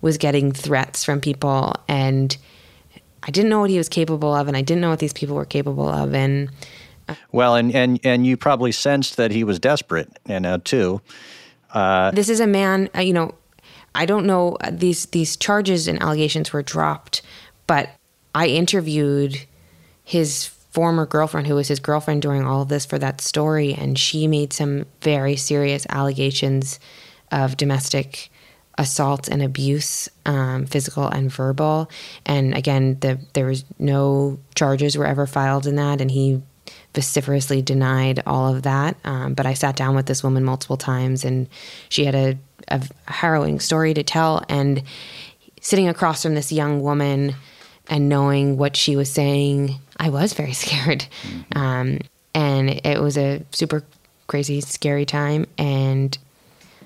was 0.00 0.18
getting 0.18 0.52
threats 0.52 1.04
from 1.04 1.20
people 1.20 1.74
and 1.88 2.36
I 3.22 3.30
didn't 3.32 3.50
know 3.50 3.60
what 3.60 3.70
he 3.70 3.78
was 3.78 3.88
capable 3.88 4.32
of 4.34 4.46
and 4.46 4.56
I 4.56 4.62
didn't 4.62 4.80
know 4.80 4.90
what 4.90 5.00
these 5.00 5.12
people 5.12 5.34
were 5.36 5.44
capable 5.44 5.88
of 5.88 6.14
and 6.14 6.50
Well, 7.32 7.54
and, 7.54 7.74
and, 7.74 8.00
and 8.04 8.26
you 8.26 8.36
probably 8.36 8.72
sensed 8.72 9.16
that 9.16 9.30
he 9.30 9.44
was 9.44 9.58
desperate, 9.58 10.10
you 10.28 10.40
know, 10.40 10.58
too. 10.58 11.00
this 12.10 12.28
is 12.28 12.40
a 12.40 12.46
man 12.46 12.88
uh, 12.96 13.00
you 13.00 13.12
know 13.12 13.34
i 13.94 14.06
don't 14.06 14.26
know 14.26 14.56
uh, 14.62 14.70
these 14.72 15.06
these 15.06 15.36
charges 15.36 15.86
and 15.86 16.00
allegations 16.02 16.52
were 16.52 16.62
dropped 16.62 17.22
but 17.66 17.90
i 18.34 18.46
interviewed 18.46 19.44
his 20.04 20.46
former 20.46 21.04
girlfriend 21.04 21.46
who 21.46 21.54
was 21.54 21.68
his 21.68 21.80
girlfriend 21.80 22.22
during 22.22 22.44
all 22.44 22.62
of 22.62 22.68
this 22.68 22.86
for 22.86 22.98
that 22.98 23.20
story 23.20 23.74
and 23.74 23.98
she 23.98 24.26
made 24.26 24.52
some 24.52 24.86
very 25.02 25.36
serious 25.36 25.86
allegations 25.90 26.80
of 27.30 27.56
domestic 27.56 28.30
assault 28.78 29.28
and 29.28 29.42
abuse 29.42 30.08
um, 30.24 30.64
physical 30.64 31.06
and 31.08 31.30
verbal 31.30 31.90
and 32.24 32.56
again 32.56 32.96
the, 33.00 33.18
there 33.34 33.46
was 33.46 33.64
no 33.78 34.38
charges 34.54 34.96
were 34.96 35.06
ever 35.06 35.26
filed 35.26 35.66
in 35.66 35.76
that 35.76 36.00
and 36.00 36.10
he 36.10 36.40
vociferously 36.98 37.62
denied 37.62 38.20
all 38.26 38.52
of 38.52 38.62
that. 38.64 38.96
Um, 39.04 39.34
but 39.34 39.46
I 39.46 39.54
sat 39.54 39.76
down 39.76 39.94
with 39.94 40.06
this 40.06 40.24
woman 40.24 40.42
multiple 40.42 40.76
times, 40.76 41.24
and 41.24 41.48
she 41.90 42.04
had 42.04 42.16
a, 42.16 42.36
a 42.66 42.82
harrowing 43.06 43.60
story 43.60 43.94
to 43.94 44.02
tell. 44.02 44.42
And 44.48 44.82
sitting 45.60 45.86
across 45.86 46.24
from 46.24 46.34
this 46.34 46.50
young 46.50 46.82
woman 46.82 47.36
and 47.88 48.08
knowing 48.08 48.56
what 48.56 48.74
she 48.76 48.96
was 48.96 49.08
saying, 49.12 49.76
I 49.96 50.10
was 50.10 50.32
very 50.32 50.52
scared. 50.64 51.06
Um, 51.54 52.00
and 52.34 52.84
it 52.84 53.00
was 53.00 53.16
a 53.16 53.44
super 53.52 53.84
crazy, 54.26 54.60
scary 54.60 55.06
time. 55.06 55.46
And 55.56 56.18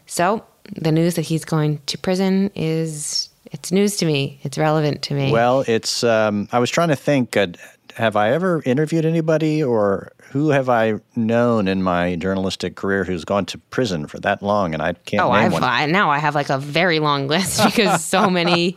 so 0.05 0.45
the 0.77 0.93
news 0.93 1.15
that 1.15 1.23
he's 1.23 1.47
going 1.47 1.81
to 1.87 1.97
prison 1.97 2.51
is. 2.55 3.31
It's 3.51 3.71
news 3.71 3.99
to 3.99 4.07
me. 4.07 4.41
It's 4.45 4.57
relevant 4.57 5.03
to 5.03 5.15
me. 5.15 5.31
Well, 5.31 5.63
it's. 5.67 6.03
Um, 6.05 6.49
I 6.53 6.59
was 6.59 6.71
trying 6.71 6.89
to 6.89 6.97
think. 6.97 7.37
Uh, 7.37 7.49
have 7.97 8.17
I 8.17 8.31
ever 8.33 8.63
interviewed 8.65 9.05
anybody, 9.05 9.63
or 9.63 10.13
who 10.31 10.51
have 10.51 10.69
I 10.69 10.95
known 11.15 11.69
in 11.69 11.83
my 11.83 12.17
journalistic 12.17 12.75
career 12.77 13.05
who's 13.05 13.25
gone 13.25 13.45
to 13.47 13.59
prison 13.59 14.07
for 14.07 14.19
that 14.21 14.43
long? 14.43 14.73
And 14.75 14.83
I 14.83 14.95
can't 14.95 15.23
Oh, 15.23 15.33
name 15.33 15.43
I've 15.47 15.53
one. 15.53 15.65
I, 15.65 15.87
now 15.87 16.11
I 16.11 16.19
have 16.19 16.35
like 16.35 16.49
a 16.51 16.59
very 16.59 16.99
long 17.01 17.29
list 17.29 17.63
because 17.65 18.05
so 18.05 18.31
many, 18.31 18.75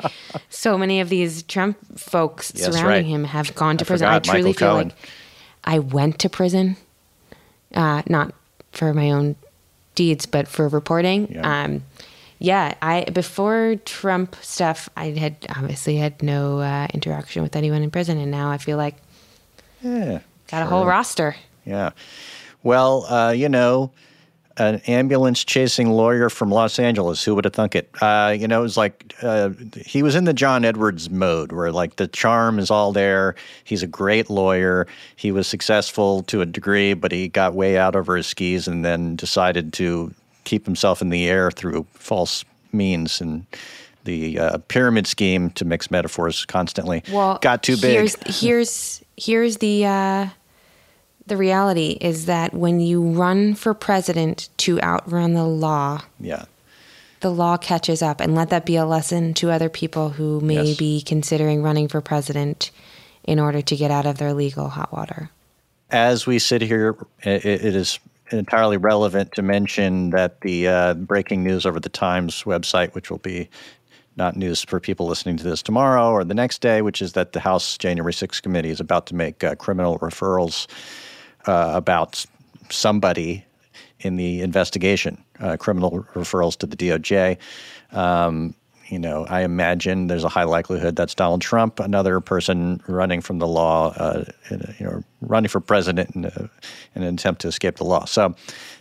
so 0.50 0.78
many 0.78 1.00
of 1.00 1.10
these 1.10 1.44
Trump 1.44 1.78
folks 1.98 2.52
Yes, 2.56 2.66
surrounding 2.66 2.88
right. 2.88 3.06
him 3.06 3.24
have 3.24 3.56
gone 3.56 3.78
to 3.78 3.86
I 3.86 3.88
prison. 3.88 4.08
I 4.08 4.20
truly 4.20 4.54
feel 4.54 4.74
like 4.74 4.92
I 5.64 5.80
went 5.80 6.20
to 6.20 6.30
prison, 6.30 6.76
uh, 7.74 8.02
not 8.08 8.34
for 8.72 8.94
my 8.94 9.12
own 9.12 9.36
deeds, 9.96 10.26
but 10.26 10.48
for 10.48 10.68
reporting. 10.68 11.32
Yeah. 11.32 11.64
Um, 11.64 11.84
yeah, 12.38 12.76
I 12.82 13.06
before 13.06 13.78
Trump 13.86 14.36
stuff, 14.42 14.90
I 14.98 15.12
had 15.12 15.38
obviously 15.56 15.96
had 15.96 16.22
no 16.22 16.60
uh, 16.60 16.88
interaction 16.94 17.42
with 17.44 17.56
anyone 17.56 17.82
in 17.82 17.90
prison, 17.92 18.18
and 18.18 18.30
now 18.30 18.52
I 18.52 18.58
feel 18.58 18.76
like 18.76 18.96
Yeah, 19.82 20.20
got 20.48 20.64
a 20.64 20.66
whole 20.66 20.86
roster. 20.86 21.36
yeah. 21.66 21.92
Well, 22.64 23.06
uh, 23.06 23.32
you 23.32 23.48
know, 23.48 23.92
an 24.58 24.82
ambulance 24.88 25.44
chasing 25.44 25.92
lawyer 25.92 26.30
from 26.30 26.50
Los 26.50 26.80
Angeles. 26.80 27.24
Who 27.24 27.36
would 27.36 27.46
have 27.46 27.54
thunk 27.54 27.76
it? 27.76 27.90
Uh, 28.02 28.36
you 28.38 28.48
know, 28.48 28.60
it 28.60 28.64
was 28.64 28.78
like 28.78 29.14
uh, 29.22 29.50
he 29.86 30.02
was 30.02 30.16
in 30.16 30.24
the 30.24 30.34
John 30.34 30.66
Edwards 30.66 31.10
mode, 31.10 31.52
where 31.52 31.72
like 31.72 31.98
the 31.98 32.08
charm 32.08 32.58
is 32.58 32.72
all 32.72 32.92
there. 32.92 33.36
He's 33.66 33.84
a 33.84 33.88
great 33.88 34.30
lawyer. 34.30 34.88
He 35.16 35.32
was 35.32 35.46
successful 35.48 36.24
to 36.24 36.42
a 36.42 36.46
degree, 36.46 36.94
but 36.94 37.12
he 37.12 37.28
got 37.28 37.54
way 37.54 37.78
out 37.78 37.96
over 37.96 38.16
his 38.16 38.26
skis 38.28 38.68
and 38.68 38.84
then 38.84 39.16
decided 39.16 39.74
to 39.74 40.14
keep 40.46 40.66
himself 40.66 41.02
in 41.02 41.10
the 41.10 41.28
air 41.28 41.52
through 41.52 41.86
false 41.94 42.44
means 42.72 43.22
and. 43.22 43.46
The 44.06 44.40
uh, 44.40 44.58
pyramid 44.70 45.06
scheme, 45.08 45.50
to 45.52 45.66
mix 45.66 45.92
metaphors 45.92 46.46
constantly, 46.46 47.04
well 47.12 47.38
got 47.42 47.62
too 47.64 47.76
big. 47.76 47.92
Here's 47.92 48.16
here's 48.42 49.04
here's 49.18 49.58
the 49.58 49.86
uh, 49.86 50.28
the 51.28 51.38
reality 51.38 51.98
is 52.00 52.28
that 52.28 52.54
when 52.54 52.80
you 52.80 53.02
run 53.04 53.56
for 53.56 53.74
president 53.74 54.50
to 54.58 54.80
outrun 54.82 55.34
the 55.34 55.44
law, 55.46 56.02
yeah, 56.20 56.46
the 57.22 57.32
law 57.32 57.58
catches 57.58 58.02
up, 58.02 58.22
and 58.22 58.36
let 58.36 58.50
that 58.52 58.66
be 58.66 58.76
a 58.76 58.86
lesson 58.86 59.34
to 59.36 59.50
other 59.52 59.70
people 59.70 60.10
who 60.10 60.40
may 60.42 60.64
Yes. 60.64 60.78
be 60.78 61.02
considering 61.02 61.64
running 61.64 61.88
for 61.88 62.00
president 62.02 62.70
in 63.24 63.40
order 63.40 63.62
to 63.64 63.76
get 63.76 63.90
out 63.90 64.06
of 64.06 64.20
their 64.20 64.34
legal 64.34 64.70
hot 64.70 64.94
water. 64.94 65.30
as 65.90 66.28
we 66.28 66.38
sit 66.40 66.62
here, 66.62 66.96
it, 67.24 67.44
it 67.46 67.76
is 67.76 68.00
entirely 68.32 68.78
relevant 68.78 69.32
to 69.34 69.42
mention 69.42 70.10
that 70.12 70.42
the 70.42 70.68
uh, 70.68 70.94
breaking 70.96 71.44
news 71.44 71.66
over 71.66 71.80
the 71.80 71.90
Times 71.90 72.44
website, 72.44 72.94
which 72.94 73.10
will 73.10 73.20
be 73.20 73.50
not 74.18 74.36
news 74.36 74.64
for 74.64 74.80
people 74.80 75.08
listening 75.08 75.38
to 75.38 75.44
this 75.44 75.62
tomorrow 75.62 76.12
or 76.12 76.24
the 76.24 76.34
next 76.34 76.62
day, 76.62 76.82
which 76.82 77.02
is 77.02 77.14
that 77.14 77.34
the 77.34 77.40
House 77.40 77.78
January 77.78 78.14
6th 78.14 78.42
committee 78.42 78.70
is 78.70 78.80
about 78.80 79.08
to 79.08 79.16
make 79.16 79.44
uh, 79.44 79.56
criminal 79.56 80.00
referrals 80.00 80.68
uh, 81.48 81.72
about 81.74 82.26
somebody 82.70 83.46
in 84.00 84.16
the 84.16 84.42
investigation, 84.42 85.24
uh, 85.40 85.58
criminal 85.58 86.06
referrals 86.14 86.58
to 86.58 86.66
the 86.66 86.76
DOJ. 86.76 87.38
Um, 87.92 88.56
you 88.88 89.00
know, 89.00 89.26
I 89.26 89.42
imagine 89.42 90.08
there's 90.08 90.24
a 90.24 90.30
high 90.30 90.44
likelihood 90.44 90.96
that's 90.96 91.16
Donald 91.16 91.42
Trump, 91.42 91.80
another 91.80 92.20
person 92.20 92.82
running 92.88 93.20
from 93.20 93.40
the 93.40 93.48
law, 93.48 93.94
uh, 93.98 94.26
you 94.52 94.86
know, 94.86 95.04
running 95.22 95.50
for 95.50 95.60
president 95.60 96.16
in, 96.16 96.26
a, 96.26 96.50
in 96.94 97.02
an 97.02 97.16
attempt 97.16 97.42
to 97.42 97.48
escape 97.48 97.78
the 97.78 97.84
law. 97.84 98.06
So 98.06 98.36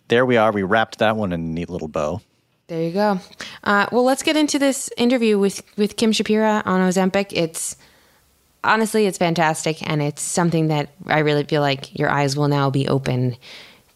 there 0.08 0.26
we 0.26 0.36
are. 0.36 0.52
We 0.52 0.62
wrapped 0.62 0.98
that 0.98 1.16
one 1.16 1.32
in 1.32 1.40
a 1.40 1.44
neat 1.44 1.70
little 1.70 1.88
bow. 1.88 2.20
There 2.66 2.82
you 2.82 2.92
go. 2.92 3.20
Uh, 3.64 3.86
well, 3.90 4.04
let's 4.04 4.22
get 4.22 4.36
into 4.36 4.58
this 4.58 4.90
interview 4.96 5.38
with 5.38 5.62
with 5.76 5.96
Kim 5.96 6.12
Shapira 6.12 6.62
on 6.66 6.80
Ozempic. 6.80 7.32
It's 7.32 7.76
honestly, 8.62 9.06
it's 9.06 9.18
fantastic, 9.18 9.88
and 9.88 10.02
it's 10.02 10.22
something 10.22 10.68
that 10.68 10.90
I 11.06 11.20
really 11.20 11.44
feel 11.44 11.62
like 11.62 11.98
your 11.98 12.10
eyes 12.10 12.36
will 12.36 12.48
now 12.48 12.70
be 12.70 12.86
open 12.86 13.36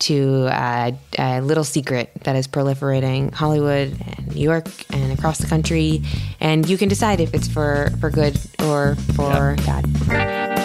to 0.00 0.46
uh, 0.50 0.92
a 1.18 1.40
little 1.40 1.64
secret 1.64 2.10
that 2.22 2.37
is 2.37 2.46
proliferating 2.46 3.32
Hollywood 3.32 3.96
and 4.16 4.34
New 4.34 4.42
York 4.42 4.68
and 4.92 5.12
across 5.12 5.38
the 5.38 5.46
country. 5.46 6.02
And 6.40 6.68
you 6.68 6.78
can 6.78 6.88
decide 6.88 7.20
if 7.20 7.34
it's 7.34 7.48
for, 7.48 7.90
for 8.00 8.10
good 8.10 8.38
or 8.60 8.94
for 9.16 9.56
yep. 9.58 9.84
bad. 10.06 10.57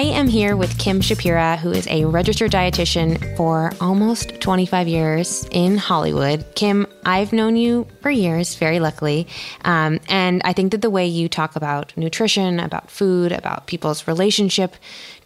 I 0.00 0.04
am 0.04 0.28
here 0.28 0.56
with 0.56 0.78
Kim 0.78 1.00
Shapira, 1.00 1.58
who 1.58 1.72
is 1.72 1.86
a 1.88 2.06
registered 2.06 2.52
dietitian 2.52 3.36
for 3.36 3.70
almost 3.82 4.40
25 4.40 4.88
years 4.88 5.46
in 5.50 5.76
Hollywood. 5.76 6.42
Kim, 6.54 6.86
I've 7.04 7.34
known 7.34 7.54
you 7.54 7.86
for 8.00 8.10
years, 8.10 8.54
very 8.54 8.80
luckily. 8.80 9.26
Um, 9.62 10.00
and 10.08 10.40
I 10.42 10.54
think 10.54 10.72
that 10.72 10.80
the 10.80 10.88
way 10.88 11.06
you 11.06 11.28
talk 11.28 11.54
about 11.54 11.94
nutrition, 11.98 12.60
about 12.60 12.90
food, 12.90 13.30
about 13.30 13.66
people's 13.66 14.08
relationship 14.08 14.74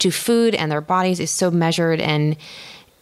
to 0.01 0.11
food 0.11 0.57
and 0.57 0.73
their 0.73 0.81
bodies 0.81 1.21
is 1.21 1.31
so 1.31 1.53
measured 1.53 2.01
and 2.01 2.37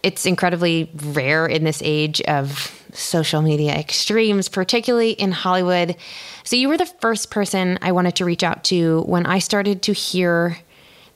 it's 0.02 0.26
incredibly 0.26 0.90
rare 1.02 1.46
in 1.46 1.64
this 1.64 1.80
age 1.82 2.20
of 2.22 2.84
social 2.92 3.40
media 3.40 3.72
extremes, 3.72 4.50
particularly 4.50 5.12
in 5.12 5.32
Hollywood. 5.32 5.96
So, 6.44 6.54
you 6.54 6.68
were 6.68 6.76
the 6.76 6.84
first 6.84 7.30
person 7.30 7.78
I 7.80 7.92
wanted 7.92 8.16
to 8.16 8.26
reach 8.26 8.42
out 8.42 8.62
to 8.64 9.04
when 9.06 9.24
I 9.24 9.38
started 9.38 9.80
to 9.84 9.94
hear 9.94 10.58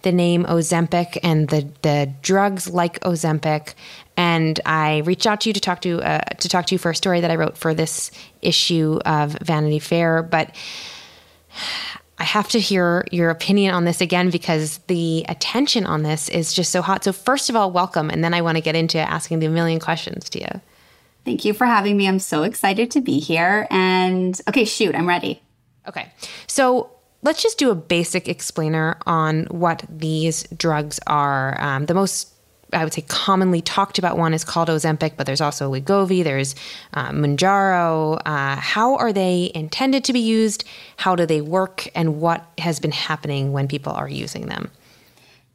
the 0.06 0.12
name 0.12 0.44
Ozempic 0.44 1.18
and 1.24 1.48
the 1.48 1.68
the 1.82 2.12
drugs 2.22 2.68
like 2.68 3.00
Ozempic. 3.00 3.74
And 4.16 4.60
I 4.64 4.98
reached 4.98 5.26
out 5.26 5.40
to 5.40 5.48
you 5.48 5.52
to 5.52 5.60
talk 5.60 5.80
to 5.80 6.00
uh, 6.00 6.20
to 6.20 6.48
talk 6.48 6.66
to 6.66 6.76
you 6.76 6.78
for 6.78 6.92
a 6.92 6.94
story 6.94 7.20
that 7.20 7.30
I 7.32 7.34
wrote 7.34 7.58
for 7.58 7.74
this 7.74 8.12
issue 8.40 9.00
of 9.04 9.36
Vanity 9.42 9.80
Fair, 9.80 10.22
but. 10.22 10.54
I 12.18 12.24
have 12.24 12.48
to 12.48 12.58
hear 12.58 13.06
your 13.12 13.28
opinion 13.28 13.74
on 13.74 13.84
this 13.84 14.00
again 14.00 14.30
because 14.30 14.78
the 14.86 15.26
attention 15.28 15.84
on 15.84 16.02
this 16.02 16.30
is 16.30 16.54
just 16.54 16.72
so 16.72 16.80
hot. 16.80 17.04
So, 17.04 17.12
first 17.12 17.50
of 17.50 17.56
all, 17.56 17.70
welcome. 17.70 18.08
And 18.08 18.24
then 18.24 18.32
I 18.32 18.40
want 18.40 18.56
to 18.56 18.62
get 18.62 18.74
into 18.74 18.98
asking 18.98 19.40
the 19.40 19.48
million 19.48 19.78
questions 19.78 20.30
to 20.30 20.40
you. 20.40 20.62
Thank 21.26 21.44
you 21.44 21.52
for 21.52 21.66
having 21.66 21.94
me. 21.94 22.08
I'm 22.08 22.18
so 22.18 22.42
excited 22.42 22.90
to 22.92 23.02
be 23.02 23.18
here. 23.20 23.66
And 23.68 24.40
okay, 24.48 24.64
shoot, 24.64 24.94
I'm 24.94 25.06
ready. 25.06 25.42
Okay. 25.86 26.10
So, 26.46 26.95
let's 27.22 27.42
just 27.42 27.58
do 27.58 27.70
a 27.70 27.74
basic 27.74 28.28
explainer 28.28 28.96
on 29.06 29.44
what 29.46 29.84
these 29.88 30.44
drugs 30.56 31.00
are. 31.06 31.60
Um, 31.60 31.86
the 31.86 31.94
most 31.94 32.32
I 32.72 32.82
would 32.82 32.92
say 32.92 33.02
commonly 33.02 33.60
talked 33.60 33.98
about 33.98 34.18
one 34.18 34.34
is 34.34 34.44
called 34.44 34.68
Ozempic, 34.68 35.12
but 35.16 35.24
there's 35.26 35.40
also 35.40 35.72
Wegovy, 35.72 36.24
there's 36.24 36.54
uh, 36.94 37.10
Mounjaro. 37.10 38.20
Uh, 38.26 38.56
how 38.56 38.96
are 38.96 39.12
they 39.12 39.52
intended 39.54 40.02
to 40.04 40.12
be 40.12 40.18
used? 40.18 40.64
How 40.96 41.14
do 41.14 41.26
they 41.26 41.40
work? 41.40 41.88
And 41.94 42.20
what 42.20 42.44
has 42.58 42.80
been 42.80 42.92
happening 42.92 43.52
when 43.52 43.68
people 43.68 43.92
are 43.92 44.08
using 44.08 44.46
them? 44.46 44.70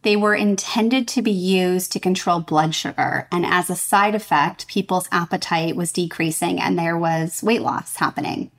They 0.03 0.15
were 0.15 0.33
intended 0.33 1.07
to 1.09 1.21
be 1.21 1.31
used 1.31 1.91
to 1.91 1.99
control 1.99 2.39
blood 2.39 2.73
sugar. 2.73 3.27
And 3.31 3.45
as 3.45 3.69
a 3.69 3.75
side 3.75 4.15
effect, 4.15 4.67
people's 4.67 5.07
appetite 5.11 5.75
was 5.75 5.91
decreasing 5.91 6.59
and 6.59 6.79
there 6.79 6.97
was 6.97 7.43
weight 7.43 7.61
loss 7.61 7.97
happening. 7.97 8.51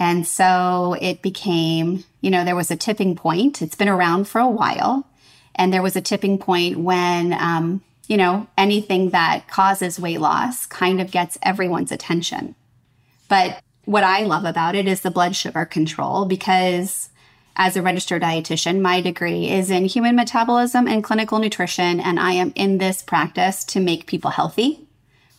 And 0.00 0.26
so 0.26 0.96
it 0.98 1.20
became, 1.20 2.04
you 2.22 2.30
know, 2.30 2.42
there 2.42 2.56
was 2.56 2.70
a 2.70 2.76
tipping 2.76 3.14
point. 3.14 3.60
It's 3.60 3.74
been 3.74 3.88
around 3.88 4.26
for 4.26 4.40
a 4.40 4.48
while. 4.48 5.06
And 5.54 5.72
there 5.72 5.82
was 5.82 5.94
a 5.94 6.00
tipping 6.00 6.38
point 6.38 6.78
when, 6.78 7.34
um, 7.34 7.82
you 8.08 8.16
know, 8.16 8.48
anything 8.56 9.10
that 9.10 9.46
causes 9.46 10.00
weight 10.00 10.20
loss 10.20 10.64
kind 10.64 11.02
of 11.02 11.10
gets 11.10 11.36
everyone's 11.42 11.92
attention. 11.92 12.54
But 13.28 13.60
what 13.84 14.02
I 14.02 14.22
love 14.22 14.46
about 14.46 14.74
it 14.74 14.88
is 14.88 15.02
the 15.02 15.10
blood 15.10 15.36
sugar 15.36 15.66
control 15.66 16.24
because 16.24 17.10
as 17.56 17.76
a 17.76 17.82
registered 17.82 18.22
dietitian, 18.22 18.80
my 18.80 19.02
degree 19.02 19.50
is 19.50 19.70
in 19.70 19.84
human 19.84 20.16
metabolism 20.16 20.88
and 20.88 21.04
clinical 21.04 21.38
nutrition. 21.38 22.00
And 22.00 22.18
I 22.18 22.32
am 22.32 22.54
in 22.56 22.78
this 22.78 23.02
practice 23.02 23.64
to 23.66 23.80
make 23.80 24.06
people 24.06 24.30
healthy 24.30 24.86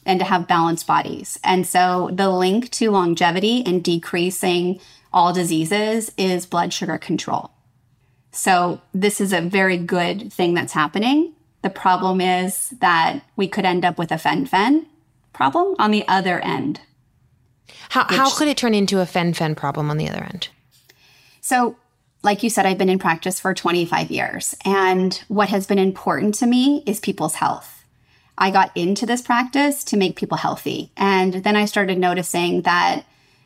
and 0.05 0.19
to 0.19 0.25
have 0.25 0.47
balanced 0.47 0.87
bodies. 0.87 1.39
And 1.43 1.65
so 1.65 2.09
the 2.11 2.29
link 2.29 2.69
to 2.71 2.91
longevity 2.91 3.63
and 3.65 3.83
decreasing 3.83 4.79
all 5.13 5.33
diseases 5.33 6.11
is 6.17 6.45
blood 6.45 6.73
sugar 6.73 6.97
control. 6.97 7.51
So 8.31 8.81
this 8.93 9.19
is 9.19 9.33
a 9.33 9.41
very 9.41 9.77
good 9.77 10.31
thing 10.31 10.53
that's 10.53 10.73
happening. 10.73 11.33
The 11.61 11.69
problem 11.69 12.21
is 12.21 12.69
that 12.79 13.21
we 13.35 13.47
could 13.47 13.65
end 13.65 13.85
up 13.85 13.97
with 13.97 14.11
a 14.11 14.17
fen-phen 14.17 14.85
problem 15.33 15.75
on 15.77 15.91
the 15.91 16.07
other 16.07 16.39
end. 16.39 16.81
How, 17.89 18.05
which, 18.07 18.17
how 18.17 18.35
could 18.35 18.47
it 18.47 18.57
turn 18.57 18.73
into 18.73 19.01
a 19.01 19.05
fen-phen 19.05 19.55
problem 19.55 19.89
on 19.89 19.97
the 19.97 20.09
other 20.09 20.23
end? 20.23 20.49
So 21.41 21.75
like 22.23 22.43
you 22.43 22.49
said, 22.49 22.65
I've 22.65 22.77
been 22.77 22.89
in 22.89 22.99
practice 22.99 23.39
for 23.39 23.53
25 23.53 24.11
years. 24.11 24.55
And 24.63 25.21
what 25.27 25.49
has 25.49 25.67
been 25.67 25.79
important 25.79 26.35
to 26.35 26.45
me 26.45 26.83
is 26.85 26.99
people's 26.99 27.35
health. 27.35 27.80
I 28.41 28.49
got 28.49 28.75
into 28.75 29.05
this 29.05 29.21
practice 29.21 29.83
to 29.83 29.97
make 29.97 30.15
people 30.15 30.37
healthy. 30.37 30.89
And 30.97 31.35
then 31.35 31.55
I 31.55 31.65
started 31.65 31.99
noticing 31.99 32.63
that 32.63 33.05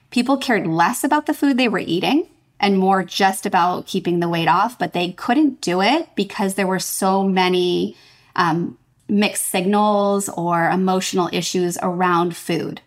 people 0.09 0.37
cared 0.37 0.65
less 0.65 1.03
about 1.03 1.25
the 1.25 1.33
food 1.33 1.57
they 1.57 1.67
were 1.67 1.79
eating 1.79 2.29
and 2.61 2.79
more 2.79 3.03
just 3.03 3.45
about 3.45 3.87
keeping 3.87 4.21
the 4.21 4.29
weight 4.29 4.47
off, 4.47 4.79
but 4.79 4.93
they 4.93 5.11
couldn't 5.11 5.59
do 5.59 5.81
it 5.81 6.07
because 6.15 6.53
there 6.53 6.65
were 6.65 6.79
so 6.79 7.25
many 7.25 7.97
um, 8.37 8.77
mixed 9.09 9.49
signals 9.49 10.29
or 10.29 10.69
emotional 10.69 11.29
issues 11.33 11.77
around 11.81 12.37
food. 12.37 12.79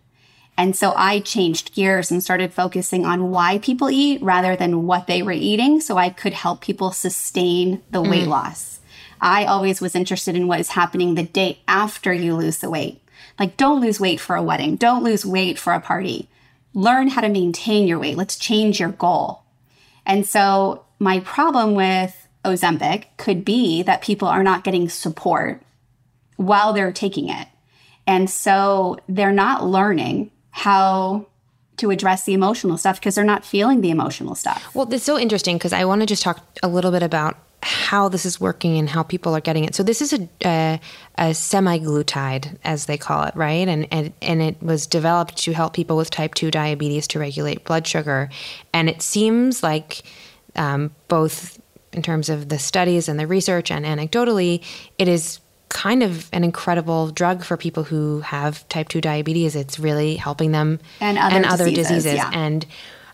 And 0.56 0.74
so 0.74 0.94
I 0.96 1.20
changed 1.20 1.74
gears 1.74 2.10
and 2.10 2.24
started 2.24 2.54
focusing 2.54 3.04
on 3.04 3.30
why 3.30 3.58
people 3.58 3.90
eat 3.90 4.22
rather 4.22 4.56
than 4.56 4.86
what 4.86 5.08
they 5.08 5.22
were 5.22 5.32
eating 5.32 5.82
so 5.82 5.98
I 5.98 6.08
could 6.08 6.32
help 6.32 6.62
people 6.62 6.90
sustain 6.90 7.82
the 7.90 8.02
mm. 8.02 8.10
weight 8.10 8.28
loss. 8.28 8.77
I 9.20 9.44
always 9.44 9.80
was 9.80 9.94
interested 9.94 10.36
in 10.36 10.46
what 10.46 10.60
is 10.60 10.70
happening 10.70 11.14
the 11.14 11.22
day 11.22 11.60
after 11.66 12.12
you 12.12 12.34
lose 12.34 12.58
the 12.58 12.70
weight. 12.70 13.02
Like, 13.38 13.56
don't 13.56 13.80
lose 13.80 14.00
weight 14.00 14.20
for 14.20 14.36
a 14.36 14.42
wedding. 14.42 14.76
Don't 14.76 15.04
lose 15.04 15.26
weight 15.26 15.58
for 15.58 15.72
a 15.72 15.80
party. 15.80 16.28
Learn 16.74 17.08
how 17.08 17.20
to 17.20 17.28
maintain 17.28 17.86
your 17.86 17.98
weight. 17.98 18.16
Let's 18.16 18.36
change 18.36 18.80
your 18.80 18.90
goal. 18.90 19.42
And 20.06 20.26
so, 20.26 20.84
my 20.98 21.20
problem 21.20 21.74
with 21.74 22.28
Ozempic 22.44 23.04
could 23.16 23.44
be 23.44 23.82
that 23.82 24.02
people 24.02 24.28
are 24.28 24.42
not 24.42 24.64
getting 24.64 24.88
support 24.88 25.62
while 26.36 26.72
they're 26.72 26.92
taking 26.92 27.28
it. 27.28 27.48
And 28.06 28.28
so, 28.28 28.98
they're 29.08 29.32
not 29.32 29.64
learning 29.64 30.30
how 30.50 31.26
to 31.78 31.90
address 31.90 32.24
the 32.24 32.34
emotional 32.34 32.76
stuff 32.76 33.00
because 33.00 33.14
they're 33.14 33.24
not 33.24 33.44
feeling 33.44 33.80
the 33.80 33.90
emotional 33.90 34.34
stuff. 34.34 34.74
Well, 34.74 34.92
it's 34.92 35.04
so 35.04 35.18
interesting 35.18 35.56
because 35.56 35.72
I 35.72 35.84
want 35.84 36.02
to 36.02 36.06
just 36.06 36.22
talk 36.22 36.44
a 36.62 36.68
little 36.68 36.90
bit 36.90 37.02
about 37.02 37.38
how 37.62 38.08
this 38.08 38.24
is 38.24 38.40
working 38.40 38.78
and 38.78 38.88
how 38.88 39.02
people 39.02 39.34
are 39.34 39.40
getting 39.40 39.64
it. 39.64 39.74
So 39.74 39.82
this 39.82 40.00
is 40.00 40.12
a, 40.12 40.28
a, 40.44 40.80
a 41.16 41.24
semaglutide, 41.30 42.56
as 42.64 42.86
they 42.86 42.96
call 42.96 43.24
it, 43.24 43.34
right? 43.34 43.66
And, 43.66 43.88
and 43.90 44.12
and 44.22 44.40
it 44.42 44.62
was 44.62 44.86
developed 44.86 45.36
to 45.38 45.52
help 45.52 45.74
people 45.74 45.96
with 45.96 46.10
type 46.10 46.34
two 46.34 46.50
diabetes 46.50 47.08
to 47.08 47.18
regulate 47.18 47.64
blood 47.64 47.86
sugar. 47.86 48.30
And 48.72 48.88
it 48.88 49.02
seems 49.02 49.62
like 49.62 50.02
um, 50.56 50.94
both 51.08 51.60
in 51.92 52.02
terms 52.02 52.28
of 52.28 52.48
the 52.48 52.58
studies 52.58 53.08
and 53.08 53.18
the 53.18 53.26
research 53.26 53.70
and 53.70 53.84
anecdotally, 53.84 54.62
it 54.98 55.08
is 55.08 55.40
kind 55.68 56.02
of 56.02 56.28
an 56.32 56.44
incredible 56.44 57.10
drug 57.10 57.44
for 57.44 57.56
people 57.56 57.84
who 57.84 58.20
have 58.20 58.66
type 58.68 58.88
2 58.88 59.00
diabetes. 59.00 59.56
It's 59.56 59.78
really 59.78 60.16
helping 60.16 60.52
them 60.52 60.80
and 61.00 61.18
other, 61.18 61.36
and 61.36 61.44
other 61.44 61.64
diseases. 61.64 62.04
diseases. 62.04 62.14
Yeah. 62.14 62.30
And 62.32 62.66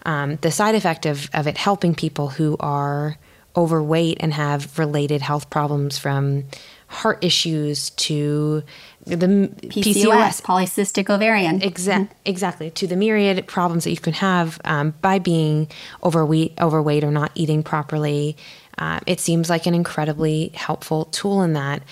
um, 0.07 0.37
the 0.37 0.51
side 0.51 0.75
effect 0.75 1.07
of, 1.07 1.31
of 1.33 1.47
it 1.47 1.57
helping 1.57 1.95
people 1.95 2.29
who 2.29 2.57
are 2.61 3.17
overweight 3.57 4.19
and 4.21 4.35
have 4.35 4.79
related 4.79 5.23
health 5.23 5.51
problems 5.51 5.99
from 5.99 6.45
heart 6.89 7.23
issues 7.25 7.91
to 7.91 8.63
the 9.05 9.17
PCOS, 9.17 9.83
PCOS 9.83 10.43
polycystic 10.43 11.11
ovarian. 11.11 11.61
Exa- 11.61 11.93
mm-hmm. 11.93 12.13
Exactly, 12.25 12.71
to 12.71 12.87
the 12.87 12.97
myriad 12.97 13.47
problems 13.47 13.85
that 13.85 13.91
you 13.91 13.97
can 13.97 14.15
have 14.15 14.61
um, 14.65 14.95
by 15.01 15.19
being 15.19 15.69
overweight, 16.03 16.55
overweight 16.61 17.05
or 17.05 17.11
not 17.11 17.33
eating 17.35 17.63
properly. 17.63 18.37
Uh, 18.79 19.01
it 19.07 19.21
seems 19.21 19.51
like 19.51 19.67
an 19.67 19.75
incredibly 19.75 20.49
helpful 20.55 21.07
tool 21.07 21.43
in 21.43 21.53
that. 21.53 21.83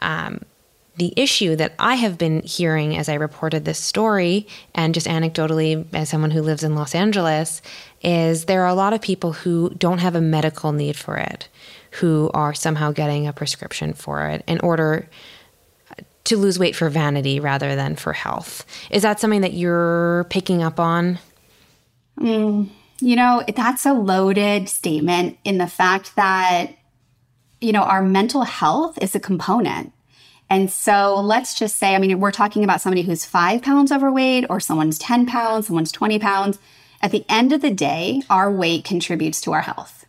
Um, 0.00 0.42
the 0.98 1.12
issue 1.16 1.54
that 1.56 1.74
I 1.78 1.94
have 1.94 2.18
been 2.18 2.42
hearing 2.42 2.96
as 2.96 3.08
I 3.08 3.14
reported 3.14 3.64
this 3.64 3.78
story, 3.78 4.46
and 4.74 4.92
just 4.92 5.06
anecdotally 5.06 5.86
as 5.94 6.08
someone 6.08 6.32
who 6.32 6.42
lives 6.42 6.64
in 6.64 6.74
Los 6.74 6.94
Angeles, 6.94 7.62
is 8.02 8.44
there 8.44 8.62
are 8.62 8.68
a 8.68 8.74
lot 8.74 8.92
of 8.92 9.00
people 9.00 9.32
who 9.32 9.70
don't 9.78 9.98
have 9.98 10.16
a 10.16 10.20
medical 10.20 10.72
need 10.72 10.96
for 10.96 11.16
it, 11.16 11.48
who 11.92 12.30
are 12.34 12.52
somehow 12.52 12.90
getting 12.90 13.26
a 13.26 13.32
prescription 13.32 13.92
for 13.92 14.26
it 14.26 14.42
in 14.46 14.60
order 14.60 15.08
to 16.24 16.36
lose 16.36 16.58
weight 16.58 16.76
for 16.76 16.90
vanity 16.90 17.40
rather 17.40 17.74
than 17.76 17.96
for 17.96 18.12
health. 18.12 18.66
Is 18.90 19.02
that 19.02 19.20
something 19.20 19.40
that 19.40 19.54
you're 19.54 20.26
picking 20.30 20.62
up 20.62 20.78
on? 20.78 21.18
Mm, 22.18 22.68
you 23.00 23.16
know, 23.16 23.44
that's 23.54 23.86
a 23.86 23.94
loaded 23.94 24.68
statement 24.68 25.38
in 25.44 25.58
the 25.58 25.68
fact 25.68 26.16
that, 26.16 26.72
you 27.60 27.72
know, 27.72 27.82
our 27.82 28.02
mental 28.02 28.42
health 28.42 28.98
is 29.00 29.14
a 29.14 29.20
component 29.20 29.92
and 30.50 30.70
so 30.70 31.20
let's 31.20 31.58
just 31.58 31.76
say, 31.76 31.94
I 31.94 31.98
mean, 31.98 32.18
we're 32.20 32.30
talking 32.30 32.64
about 32.64 32.80
somebody 32.80 33.02
who's 33.02 33.24
five 33.24 33.60
pounds 33.62 33.92
overweight 33.92 34.46
or 34.48 34.60
someone's 34.60 34.98
10 34.98 35.26
pounds, 35.26 35.66
someone's 35.66 35.92
20 35.92 36.18
pounds. 36.18 36.58
At 37.02 37.10
the 37.10 37.24
end 37.28 37.52
of 37.52 37.60
the 37.60 37.70
day, 37.70 38.22
our 38.30 38.50
weight 38.50 38.84
contributes 38.84 39.40
to 39.42 39.52
our 39.52 39.60
health, 39.60 40.06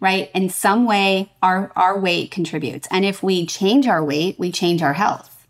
right? 0.00 0.30
In 0.34 0.48
some 0.48 0.86
way, 0.86 1.32
our, 1.42 1.70
our 1.76 1.98
weight 1.98 2.30
contributes. 2.30 2.88
And 2.90 3.04
if 3.04 3.22
we 3.22 3.46
change 3.46 3.86
our 3.86 4.02
weight, 4.02 4.38
we 4.38 4.50
change 4.50 4.82
our 4.82 4.94
health. 4.94 5.46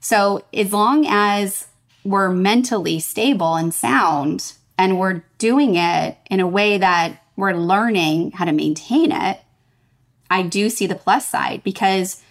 So 0.00 0.44
as 0.52 0.72
long 0.72 1.06
as 1.08 1.68
we're 2.04 2.30
mentally 2.30 2.98
stable 2.98 3.54
and 3.54 3.72
sound 3.72 4.54
and 4.76 4.98
we're 4.98 5.22
doing 5.38 5.76
it 5.76 6.16
in 6.30 6.40
a 6.40 6.48
way 6.48 6.78
that 6.78 7.22
we're 7.36 7.52
learning 7.52 8.32
how 8.32 8.44
to 8.44 8.52
maintain 8.52 9.12
it, 9.12 9.40
I 10.30 10.42
do 10.42 10.68
see 10.68 10.86
the 10.86 10.94
plus 10.94 11.28
side 11.28 11.62
because, 11.62 12.22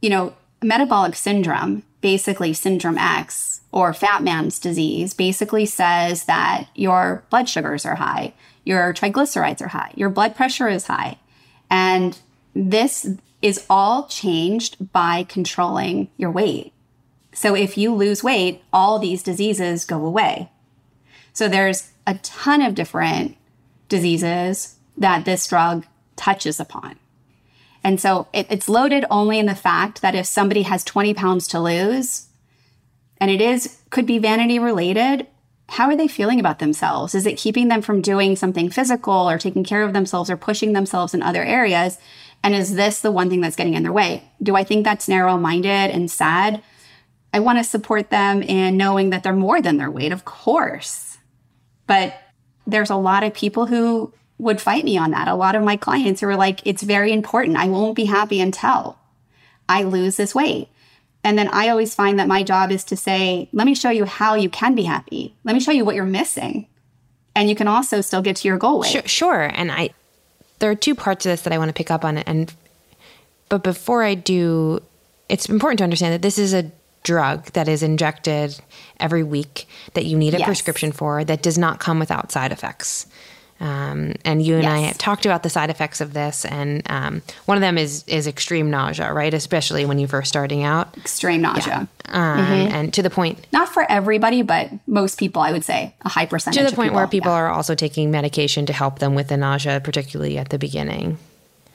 you 0.00 0.10
know, 0.10 0.34
metabolic 0.62 1.14
syndrome, 1.14 1.82
basically 2.00 2.52
syndrome 2.52 2.98
X 2.98 3.60
or 3.72 3.92
fat 3.92 4.22
man's 4.22 4.58
disease, 4.58 5.14
basically 5.14 5.66
says 5.66 6.24
that 6.24 6.68
your 6.74 7.24
blood 7.30 7.48
sugars 7.48 7.86
are 7.86 7.96
high, 7.96 8.32
your 8.64 8.92
triglycerides 8.92 9.60
are 9.60 9.68
high, 9.68 9.92
your 9.94 10.10
blood 10.10 10.34
pressure 10.34 10.68
is 10.68 10.86
high. 10.86 11.18
And 11.70 12.18
this 12.54 13.06
is 13.42 13.64
all 13.70 14.06
changed 14.06 14.92
by 14.92 15.24
controlling 15.24 16.08
your 16.16 16.30
weight. 16.30 16.72
So 17.32 17.54
if 17.54 17.78
you 17.78 17.94
lose 17.94 18.24
weight, 18.24 18.62
all 18.72 18.98
these 18.98 19.22
diseases 19.22 19.84
go 19.84 20.04
away. 20.04 20.50
So 21.32 21.48
there's 21.48 21.92
a 22.06 22.14
ton 22.16 22.60
of 22.60 22.74
different 22.74 23.36
diseases 23.88 24.76
that 24.96 25.24
this 25.24 25.46
drug 25.46 25.86
touches 26.16 26.60
upon. 26.60 26.98
And 27.82 28.00
so 28.00 28.28
it, 28.32 28.46
it's 28.50 28.68
loaded 28.68 29.04
only 29.10 29.38
in 29.38 29.46
the 29.46 29.54
fact 29.54 30.02
that 30.02 30.14
if 30.14 30.26
somebody 30.26 30.62
has 30.62 30.84
20 30.84 31.14
pounds 31.14 31.48
to 31.48 31.60
lose, 31.60 32.26
and 33.18 33.30
it 33.30 33.40
is 33.40 33.78
could 33.90 34.06
be 34.06 34.18
vanity 34.18 34.58
related, 34.58 35.26
how 35.68 35.86
are 35.86 35.96
they 35.96 36.08
feeling 36.08 36.40
about 36.40 36.58
themselves? 36.58 37.14
Is 37.14 37.26
it 37.26 37.38
keeping 37.38 37.68
them 37.68 37.80
from 37.80 38.02
doing 38.02 38.34
something 38.34 38.70
physical 38.70 39.30
or 39.30 39.38
taking 39.38 39.62
care 39.62 39.82
of 39.82 39.92
themselves 39.92 40.28
or 40.28 40.36
pushing 40.36 40.72
themselves 40.72 41.14
in 41.14 41.22
other 41.22 41.44
areas? 41.44 41.98
And 42.42 42.54
is 42.54 42.74
this 42.74 43.00
the 43.00 43.12
one 43.12 43.30
thing 43.30 43.40
that's 43.40 43.56
getting 43.56 43.74
in 43.74 43.82
their 43.82 43.92
way? 43.92 44.24
Do 44.42 44.56
I 44.56 44.64
think 44.64 44.84
that's 44.84 45.08
narrow 45.08 45.36
minded 45.36 45.90
and 45.90 46.10
sad? 46.10 46.62
I 47.32 47.40
want 47.40 47.58
to 47.58 47.64
support 47.64 48.10
them 48.10 48.42
in 48.42 48.76
knowing 48.76 49.10
that 49.10 49.22
they're 49.22 49.32
more 49.32 49.62
than 49.62 49.76
their 49.76 49.90
weight, 49.90 50.10
of 50.10 50.24
course. 50.24 51.18
But 51.86 52.14
there's 52.66 52.90
a 52.90 52.96
lot 52.96 53.22
of 53.22 53.34
people 53.34 53.66
who 53.66 54.12
would 54.40 54.60
fight 54.60 54.84
me 54.84 54.96
on 54.96 55.10
that. 55.10 55.28
A 55.28 55.34
lot 55.34 55.54
of 55.54 55.62
my 55.62 55.76
clients 55.76 56.20
who 56.20 56.28
are 56.28 56.36
like, 56.36 56.66
it's 56.66 56.82
very 56.82 57.12
important. 57.12 57.56
I 57.56 57.66
won't 57.68 57.94
be 57.94 58.06
happy 58.06 58.40
until 58.40 58.98
I 59.68 59.82
lose 59.82 60.16
this 60.16 60.34
weight. 60.34 60.68
And 61.22 61.38
then 61.38 61.48
I 61.48 61.68
always 61.68 61.94
find 61.94 62.18
that 62.18 62.28
my 62.28 62.42
job 62.42 62.70
is 62.70 62.82
to 62.84 62.96
say, 62.96 63.48
let 63.52 63.66
me 63.66 63.74
show 63.74 63.90
you 63.90 64.06
how 64.06 64.34
you 64.34 64.48
can 64.48 64.74
be 64.74 64.84
happy. 64.84 65.34
Let 65.44 65.54
me 65.54 65.60
show 65.60 65.72
you 65.72 65.84
what 65.84 65.94
you're 65.94 66.04
missing. 66.04 66.66
And 67.36 67.48
you 67.48 67.54
can 67.54 67.68
also 67.68 68.00
still 68.00 68.22
get 68.22 68.36
to 68.36 68.48
your 68.48 68.56
goal 68.56 68.80
weight. 68.80 68.90
Sure, 68.90 69.06
sure. 69.06 69.42
And 69.54 69.70
I, 69.70 69.90
there 70.58 70.70
are 70.70 70.74
two 70.74 70.94
parts 70.94 71.26
of 71.26 71.30
this 71.30 71.42
that 71.42 71.52
I 71.52 71.58
want 71.58 71.68
to 71.68 71.74
pick 71.74 71.90
up 71.90 72.04
on. 72.04 72.18
And, 72.18 72.52
but 73.50 73.62
before 73.62 74.02
I 74.02 74.14
do, 74.14 74.80
it's 75.28 75.48
important 75.48 75.78
to 75.78 75.84
understand 75.84 76.14
that 76.14 76.22
this 76.22 76.38
is 76.38 76.54
a 76.54 76.72
drug 77.02 77.46
that 77.52 77.68
is 77.68 77.82
injected 77.82 78.58
every 78.98 79.22
week 79.22 79.66
that 79.94 80.06
you 80.06 80.16
need 80.16 80.34
a 80.34 80.38
yes. 80.38 80.46
prescription 80.46 80.92
for 80.92 81.24
that 81.24 81.42
does 81.42 81.58
not 81.58 81.80
come 81.80 81.98
without 81.98 82.32
side 82.32 82.52
effects. 82.52 83.06
Um, 83.60 84.14
and 84.24 84.42
you 84.42 84.54
and 84.54 84.62
yes. 84.62 84.72
I 84.72 84.78
have 84.78 84.98
talked 84.98 85.26
about 85.26 85.42
the 85.42 85.50
side 85.50 85.68
effects 85.68 86.00
of 86.00 86.14
this, 86.14 86.46
and 86.46 86.82
um, 86.90 87.22
one 87.44 87.58
of 87.58 87.60
them 87.60 87.76
is 87.76 88.04
is 88.06 88.26
extreme 88.26 88.70
nausea, 88.70 89.12
right? 89.12 89.32
Especially 89.32 89.84
when 89.84 89.98
you're 89.98 90.08
first 90.08 90.28
starting 90.30 90.64
out. 90.64 90.96
Extreme 90.96 91.42
nausea, 91.42 91.86
yeah. 92.06 92.38
um, 92.38 92.38
mm-hmm. 92.38 92.74
and 92.74 92.94
to 92.94 93.02
the 93.02 93.10
point. 93.10 93.46
Not 93.52 93.68
for 93.68 93.84
everybody, 93.90 94.40
but 94.40 94.70
most 94.86 95.18
people, 95.18 95.42
I 95.42 95.52
would 95.52 95.64
say, 95.64 95.94
a 96.00 96.08
high 96.08 96.26
percentage. 96.26 96.64
To 96.64 96.70
the 96.70 96.74
point 96.74 96.88
people, 96.88 96.96
where 96.96 97.06
people 97.06 97.32
yeah. 97.32 97.36
are 97.36 97.48
also 97.50 97.74
taking 97.74 98.10
medication 98.10 98.64
to 98.66 98.72
help 98.72 98.98
them 98.98 99.14
with 99.14 99.28
the 99.28 99.36
nausea, 99.36 99.80
particularly 99.80 100.38
at 100.38 100.48
the 100.48 100.58
beginning 100.58 101.18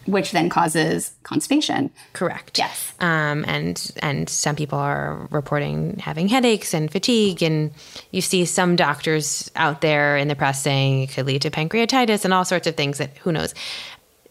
which 0.05 0.31
then 0.31 0.49
causes 0.49 1.11
constipation. 1.23 1.89
Correct. 2.13 2.57
Yes. 2.57 2.93
Um, 2.99 3.43
and 3.47 3.91
and 4.01 4.29
some 4.29 4.55
people 4.55 4.77
are 4.77 5.27
reporting 5.31 5.97
having 5.97 6.27
headaches 6.27 6.73
and 6.73 6.91
fatigue, 6.91 7.41
and 7.41 7.71
you 8.11 8.21
see 8.21 8.45
some 8.45 8.75
doctors 8.75 9.49
out 9.55 9.81
there 9.81 10.17
in 10.17 10.27
the 10.27 10.35
press 10.35 10.61
saying 10.61 11.03
it 11.03 11.11
could 11.11 11.25
lead 11.25 11.41
to 11.41 11.49
pancreatitis 11.49 12.23
and 12.25 12.33
all 12.33 12.45
sorts 12.45 12.67
of 12.67 12.75
things 12.75 12.97
that 12.99 13.17
who 13.19 13.31
knows. 13.31 13.53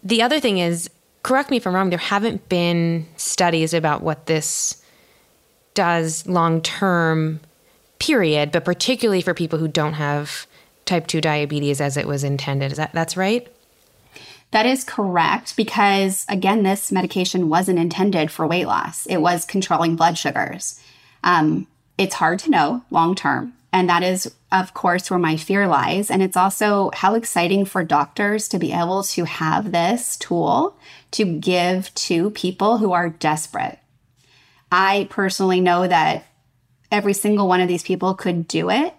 The 0.02 0.22
other 0.22 0.38
thing 0.38 0.58
is, 0.58 0.88
correct 1.22 1.50
me 1.50 1.56
if 1.56 1.66
I'm 1.66 1.74
wrong. 1.74 1.90
There 1.90 1.98
haven't 1.98 2.48
been 2.48 3.06
studies 3.16 3.74
about 3.74 4.02
what 4.02 4.26
this 4.26 4.82
does 5.74 6.26
long 6.26 6.62
term. 6.62 7.40
Period, 8.00 8.52
but 8.52 8.64
particularly 8.66 9.22
for 9.22 9.32
people 9.32 9.58
who 9.58 9.68
don't 9.68 9.94
have 9.94 10.46
type 10.84 11.06
2 11.06 11.20
diabetes 11.20 11.80
as 11.80 11.96
it 11.96 12.06
was 12.06 12.22
intended. 12.24 12.72
Is 12.72 12.76
that 12.76 12.92
that's 12.92 13.16
right? 13.16 13.48
That 14.54 14.66
is 14.66 14.84
correct 14.84 15.56
because, 15.56 16.24
again, 16.28 16.62
this 16.62 16.92
medication 16.92 17.48
wasn't 17.48 17.80
intended 17.80 18.30
for 18.30 18.46
weight 18.46 18.68
loss. 18.68 19.04
It 19.06 19.16
was 19.16 19.44
controlling 19.44 19.96
blood 19.96 20.16
sugars. 20.16 20.80
Um, 21.24 21.66
it's 21.98 22.14
hard 22.14 22.38
to 22.40 22.50
know 22.50 22.84
long 22.88 23.16
term. 23.16 23.54
And 23.72 23.88
that 23.88 24.04
is, 24.04 24.32
of 24.52 24.72
course, 24.72 25.10
where 25.10 25.18
my 25.18 25.36
fear 25.36 25.66
lies. 25.66 26.08
And 26.08 26.22
it's 26.22 26.36
also 26.36 26.92
how 26.94 27.16
exciting 27.16 27.64
for 27.64 27.82
doctors 27.82 28.46
to 28.50 28.60
be 28.60 28.72
able 28.72 29.02
to 29.02 29.24
have 29.24 29.72
this 29.72 30.16
tool 30.18 30.78
to 31.10 31.24
give 31.24 31.92
to 31.94 32.30
people 32.30 32.78
who 32.78 32.92
are 32.92 33.08
desperate. 33.08 33.80
I 34.70 35.08
personally 35.10 35.60
know 35.60 35.88
that 35.88 36.26
every 36.92 37.14
single 37.14 37.48
one 37.48 37.60
of 37.60 37.66
these 37.66 37.82
people 37.82 38.14
could 38.14 38.46
do 38.46 38.70
it 38.70 38.94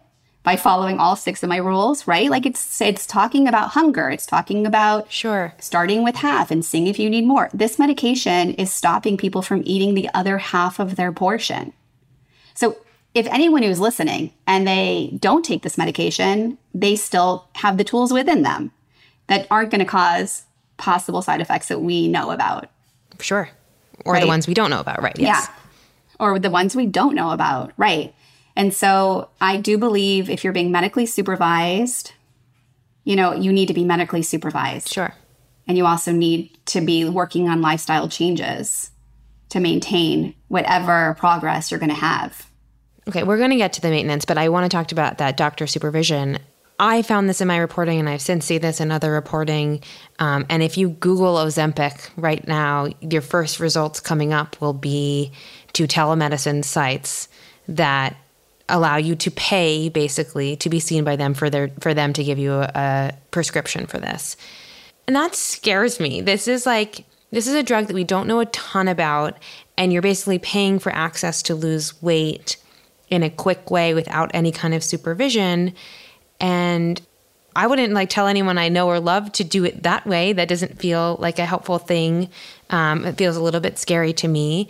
by 0.46 0.56
following 0.56 1.00
all 1.00 1.16
six 1.16 1.42
of 1.42 1.50
my 1.50 1.58
rules, 1.58 2.08
right? 2.08 2.30
Like 2.30 2.46
it's 2.46 2.80
it's 2.80 3.08
talking 3.08 3.48
about 3.48 3.72
hunger, 3.72 4.10
it's 4.10 4.28
talking 4.28 4.66
about 4.68 5.12
sure 5.12 5.54
starting 5.60 6.04
with 6.04 6.16
half 6.16 6.52
and 6.52 6.64
seeing 6.64 6.88
if 6.88 7.00
you 7.00 7.10
need 7.10 7.26
more. 7.26 7.50
This 7.52 7.80
medication 7.80 8.54
is 8.54 8.72
stopping 8.72 9.18
people 9.18 9.42
from 9.42 9.64
eating 9.66 9.96
the 9.96 10.08
other 10.14 10.38
half 10.38 10.80
of 10.80 10.96
their 10.96 11.12
portion. 11.12 11.74
So 12.54 12.78
if 13.16 13.26
anyone 13.28 13.64
who's 13.64 13.80
listening 13.80 14.34
and 14.46 14.68
they 14.68 15.18
don't 15.20 15.44
take 15.44 15.64
this 15.64 15.80
medication, 15.80 16.60
they 16.76 16.96
still 16.96 17.48
have 17.56 17.78
the 17.78 17.84
tools 17.84 18.14
within 18.14 18.44
them 18.44 18.72
that 19.28 19.48
aren't 19.50 19.72
going 19.72 19.80
to 19.80 19.86
cause 19.86 20.44
possible 20.78 21.24
side 21.24 21.42
effects 21.42 21.70
that 21.70 21.80
we 21.80 22.08
know 22.08 22.30
about. 22.30 22.70
Sure. 23.20 23.50
Or 24.06 24.14
right? 24.14 24.22
the 24.22 24.28
ones 24.28 24.48
we 24.48 24.54
don't 24.54 24.70
know 24.70 24.80
about, 24.80 25.02
right? 25.02 25.18
Yes. 25.18 25.48
Yeah. 25.48 25.56
Or 26.20 26.38
the 26.38 26.52
ones 26.52 26.76
we 26.76 26.86
don't 26.86 27.16
know 27.16 27.32
about, 27.32 27.74
right? 27.78 28.14
And 28.56 28.74
so 28.74 29.30
I 29.41 29.58
do 29.58 29.78
believe 29.78 30.30
if 30.30 30.44
you're 30.44 30.54
being 30.54 30.72
medically 30.72 31.06
supervised, 31.06 32.13
you 33.04 33.15
know, 33.15 33.34
you 33.34 33.52
need 33.52 33.68
to 33.68 33.74
be 33.74 33.84
medically 33.84 34.22
supervised. 34.22 34.89
Sure. 34.89 35.13
And 35.68 35.78
you 35.78 35.86
also 35.86 36.12
need 36.12 36.58
to 36.68 36.82
be 36.82 37.06
working 37.06 37.50
on 37.50 37.62
lifestyle 37.62 38.08
changes 38.08 38.91
to 39.50 39.60
maintain 39.60 40.36
whatever 40.48 41.15
progress 41.20 41.72
you're 41.72 41.80
going 41.80 41.89
to 41.89 41.96
have. 41.96 42.50
Okay, 43.08 43.24
we're 43.24 43.38
going 43.38 43.52
to 43.52 43.56
get 43.56 43.74
to 43.74 43.82
the 43.82 43.89
maintenance, 43.89 44.26
but 44.26 44.38
I 44.38 44.50
want 44.50 44.70
to 44.70 44.76
talk 44.76 44.91
about 44.91 45.20
that 45.20 45.38
doctor 45.38 45.68
supervision. 45.68 46.39
I 46.80 47.04
found 47.04 47.30
this 47.30 47.39
in 47.39 47.48
my 47.48 47.58
reporting, 47.58 48.00
and 48.00 48.10
I've 48.10 48.22
since 48.22 48.46
seen 48.46 48.62
this 48.62 48.82
in 48.82 48.91
other 48.91 49.12
reporting. 49.12 49.82
Um, 50.20 50.46
and 50.50 50.63
if 50.63 50.78
you 50.78 50.89
Google 50.89 51.36
Ozempic 51.36 52.10
right 52.18 52.46
now, 52.48 52.89
your 53.02 53.22
first 53.22 53.60
results 53.60 54.00
coming 54.00 54.34
up 54.34 54.60
will 54.60 54.74
be 54.74 55.32
to 55.74 55.88
telemedicine 55.88 56.65
sites 56.65 57.30
that 57.68 58.18
allow 58.67 58.97
you 58.97 59.15
to 59.15 59.32
pay 59.32 59.89
basically 59.89 60.56
to 60.58 60.69
be 60.69 60.80
seen 60.80 61.04
by 61.04 61.15
them 61.15 61.34
for 61.34 61.49
their 61.49 61.69
for 61.80 61.93
them 61.93 62.13
to 62.13 62.23
give 62.23 62.39
you 62.39 62.54
a, 62.54 62.71
a 62.75 63.13
prescription 63.32 63.86
for 63.86 63.99
this. 63.99 64.38
And 65.08 65.15
that 65.15 65.36
scares 65.36 65.99
me. 65.99 66.21
This 66.21 66.47
is 66.47 66.65
like 66.65 67.06
this 67.32 67.47
is 67.47 67.54
a 67.54 67.63
drug 67.63 67.88
that 67.88 67.93
we 67.93 68.04
don't 68.04 68.28
know 68.28 68.39
a 68.39 68.45
ton 68.47 68.88
about 68.88 69.38
and 69.78 69.91
you're 69.91 70.01
basically 70.01 70.39
paying 70.39 70.80
for 70.80 70.91
access 70.91 71.41
to 71.43 71.56
lose 71.56 72.01
weight 72.01 72.58
in 73.10 73.23
a 73.23 73.30
quick 73.30 73.69
way 73.69 73.93
without 73.93 74.32
any 74.34 74.51
kind 74.51 74.73
of 74.73 74.84
supervision 74.84 75.73
and 76.39 77.01
I 77.56 77.67
wouldn't 77.67 77.93
like 77.93 78.10
tell 78.10 78.28
anyone 78.28 78.58
I 78.58 78.69
know 78.69 78.88
or 78.88 78.99
love 78.99 79.32
to 79.34 79.43
do 79.45 79.63
it 79.63 79.84
that 79.84 80.06
way. 80.06 80.34
That 80.34 80.49
doesn't 80.49 80.78
feel 80.78 81.15
like 81.19 81.39
a 81.39 81.45
helpful 81.45 81.78
thing. 81.78 82.30
Um, 82.69 83.06
it 83.06 83.17
feels 83.17 83.38
a 83.38 83.41
little 83.41 83.62
bit 83.62 83.78
scary 83.78 84.12
to 84.13 84.28
me 84.28 84.67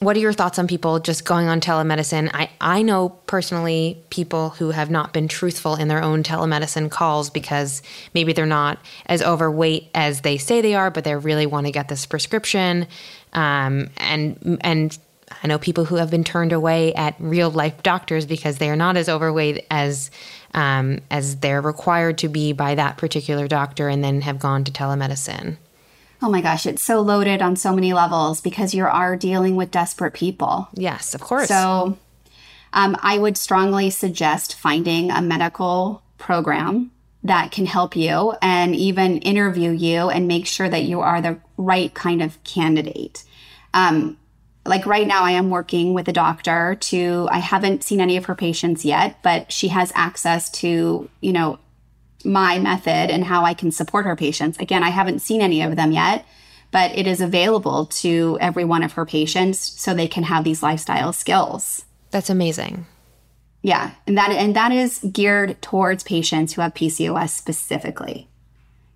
what 0.00 0.16
are 0.16 0.20
your 0.20 0.32
thoughts 0.32 0.58
on 0.58 0.66
people 0.66 0.98
just 0.98 1.26
going 1.26 1.46
on 1.46 1.60
telemedicine? 1.60 2.30
I, 2.32 2.48
I 2.58 2.80
know 2.80 3.10
personally 3.26 4.02
people 4.08 4.48
who 4.48 4.70
have 4.70 4.90
not 4.90 5.12
been 5.12 5.28
truthful 5.28 5.76
in 5.76 5.88
their 5.88 6.02
own 6.02 6.22
telemedicine 6.22 6.90
calls 6.90 7.28
because 7.28 7.82
maybe 8.14 8.32
they're 8.32 8.46
not 8.46 8.78
as 9.04 9.22
overweight 9.22 9.90
as 9.94 10.22
they 10.22 10.38
say 10.38 10.62
they 10.62 10.74
are, 10.74 10.90
but 10.90 11.04
they 11.04 11.14
really 11.14 11.44
want 11.44 11.66
to 11.66 11.72
get 11.72 11.88
this 11.88 12.06
prescription. 12.06 12.86
Um, 13.34 13.90
and 13.98 14.58
and 14.62 14.98
I 15.42 15.46
know 15.46 15.58
people 15.58 15.84
who 15.84 15.96
have 15.96 16.10
been 16.10 16.24
turned 16.24 16.54
away 16.54 16.94
at 16.94 17.14
real 17.18 17.50
life 17.50 17.82
doctors 17.82 18.24
because 18.24 18.56
they 18.56 18.70
are 18.70 18.76
not 18.76 18.96
as 18.96 19.10
overweight 19.10 19.66
as 19.70 20.10
um, 20.54 21.00
as 21.10 21.36
they're 21.36 21.60
required 21.60 22.16
to 22.18 22.28
be 22.28 22.54
by 22.54 22.74
that 22.74 22.96
particular 22.96 23.46
doctor, 23.48 23.90
and 23.90 24.02
then 24.02 24.22
have 24.22 24.38
gone 24.38 24.64
to 24.64 24.72
telemedicine 24.72 25.58
oh 26.22 26.30
my 26.30 26.40
gosh, 26.40 26.66
it's 26.66 26.82
so 26.82 27.00
loaded 27.00 27.42
on 27.42 27.56
so 27.56 27.74
many 27.74 27.92
levels 27.92 28.40
because 28.40 28.74
you 28.74 28.84
are 28.84 29.16
dealing 29.16 29.56
with 29.56 29.70
desperate 29.70 30.14
people. 30.14 30.68
Yes, 30.74 31.14
of 31.14 31.20
course. 31.20 31.48
So 31.48 31.96
Um, 32.72 32.96
I 33.02 33.18
would 33.18 33.36
strongly 33.36 33.90
suggest 33.90 34.54
finding 34.54 35.10
a 35.10 35.20
medical 35.20 36.02
program 36.18 36.92
that 37.24 37.50
can 37.50 37.66
help 37.66 37.96
you 37.96 38.34
and 38.40 38.74
even 38.74 39.18
interview 39.18 39.70
you 39.70 40.08
and 40.08 40.28
make 40.28 40.46
sure 40.46 40.68
that 40.68 40.84
you 40.84 41.00
are 41.00 41.20
the 41.20 41.38
right 41.56 41.92
kind 41.92 42.22
of 42.22 42.42
candidate. 42.44 43.24
Um, 43.74 44.16
like 44.64 44.86
right 44.86 45.06
now, 45.06 45.24
I 45.24 45.32
am 45.32 45.50
working 45.50 45.94
with 45.94 46.08
a 46.08 46.12
doctor 46.12 46.76
to, 46.76 47.28
I 47.30 47.38
haven't 47.38 47.82
seen 47.82 48.00
any 48.00 48.16
of 48.16 48.26
her 48.26 48.34
patients 48.34 48.84
yet, 48.84 49.22
but 49.22 49.50
she 49.50 49.68
has 49.68 49.90
access 49.94 50.48
to, 50.60 51.10
you 51.20 51.32
know, 51.32 51.58
my 52.24 52.58
method 52.58 53.10
and 53.10 53.24
how 53.24 53.44
I 53.44 53.54
can 53.54 53.72
support 53.72 54.06
her 54.06 54.16
patients. 54.16 54.58
Again, 54.58 54.82
I 54.82 54.90
haven't 54.90 55.20
seen 55.20 55.40
any 55.40 55.62
of 55.62 55.76
them 55.76 55.92
yet, 55.92 56.26
but 56.70 56.96
it 56.96 57.06
is 57.06 57.20
available 57.20 57.86
to 57.86 58.38
every 58.40 58.64
one 58.64 58.82
of 58.82 58.92
her 58.92 59.06
patients 59.06 59.58
so 59.58 59.94
they 59.94 60.08
can 60.08 60.24
have 60.24 60.44
these 60.44 60.62
lifestyle 60.62 61.12
skills. 61.12 61.84
That's 62.10 62.30
amazing. 62.30 62.86
Yeah, 63.62 63.92
and 64.06 64.16
that 64.16 64.30
and 64.30 64.56
that 64.56 64.72
is 64.72 65.00
geared 65.12 65.60
towards 65.60 66.02
patients 66.02 66.52
who 66.52 66.62
have 66.62 66.74
PCOS 66.74 67.30
specifically. 67.30 68.26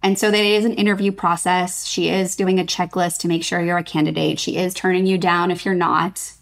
And 0.02 0.18
so 0.18 0.30
that 0.30 0.38
it 0.38 0.52
is 0.52 0.66
an 0.66 0.74
interview 0.74 1.12
process. 1.12 1.86
She 1.86 2.10
is 2.10 2.36
doing 2.36 2.60
a 2.60 2.64
checklist 2.64 3.20
to 3.20 3.28
make 3.28 3.42
sure 3.42 3.62
you're 3.62 3.78
a 3.78 3.84
candidate. 3.84 4.38
She 4.38 4.56
is 4.56 4.74
turning 4.74 5.06
you 5.06 5.16
down 5.16 5.50
if 5.50 5.64
you're 5.64 5.74
not. 5.74 6.32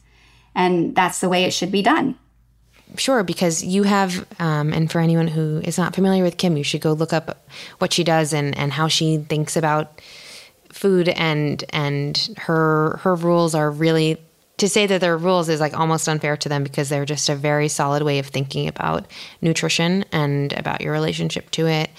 And 0.53 0.97
that's 0.97 1.21
the 1.21 1.29
way 1.29 1.45
it 1.45 1.53
should 1.53 1.71
be 1.71 1.81
done. 1.81 2.19
Sure, 2.97 3.23
because 3.23 3.65
you 3.65 3.85
have, 3.85 4.27
um, 4.39 4.73
and 4.73 4.91
for 4.91 5.01
anyone 5.01 5.29
who 5.29 5.61
is 5.65 5.79
not 5.79 5.95
familiar 5.95 6.23
with 6.23 6.37
Kim, 6.37 6.57
you 6.57 6.65
should 6.65 6.81
go 6.81 6.93
look 6.93 7.13
up 7.13 7.43
what 7.79 7.93
she 7.93 8.05
does 8.05 8.33
and, 8.33 8.57
and 8.57 8.73
how 8.73 8.89
she 8.89 9.19
thinks 9.19 9.57
about 9.57 10.01
food 10.73 11.09
and 11.11 11.65
and 11.71 12.31
her 12.39 12.99
her 13.03 13.15
rules 13.15 13.55
are 13.55 13.71
really 13.71 14.19
to 14.57 14.69
say 14.69 14.87
that 14.87 15.01
their 15.01 15.17
rules 15.17 15.49
is 15.49 15.61
like 15.61 15.79
almost 15.79 16.09
unfair 16.09 16.37
to 16.37 16.49
them 16.49 16.63
because 16.63 16.89
they're 16.89 17.05
just 17.05 17.29
a 17.29 17.35
very 17.35 17.69
solid 17.69 18.03
way 18.03 18.19
of 18.19 18.27
thinking 18.27 18.69
about 18.69 19.07
nutrition 19.41 20.05
and 20.13 20.53
about 20.53 20.81
your 20.81 20.93
relationship 20.93 21.51
to 21.51 21.67
it. 21.67 21.91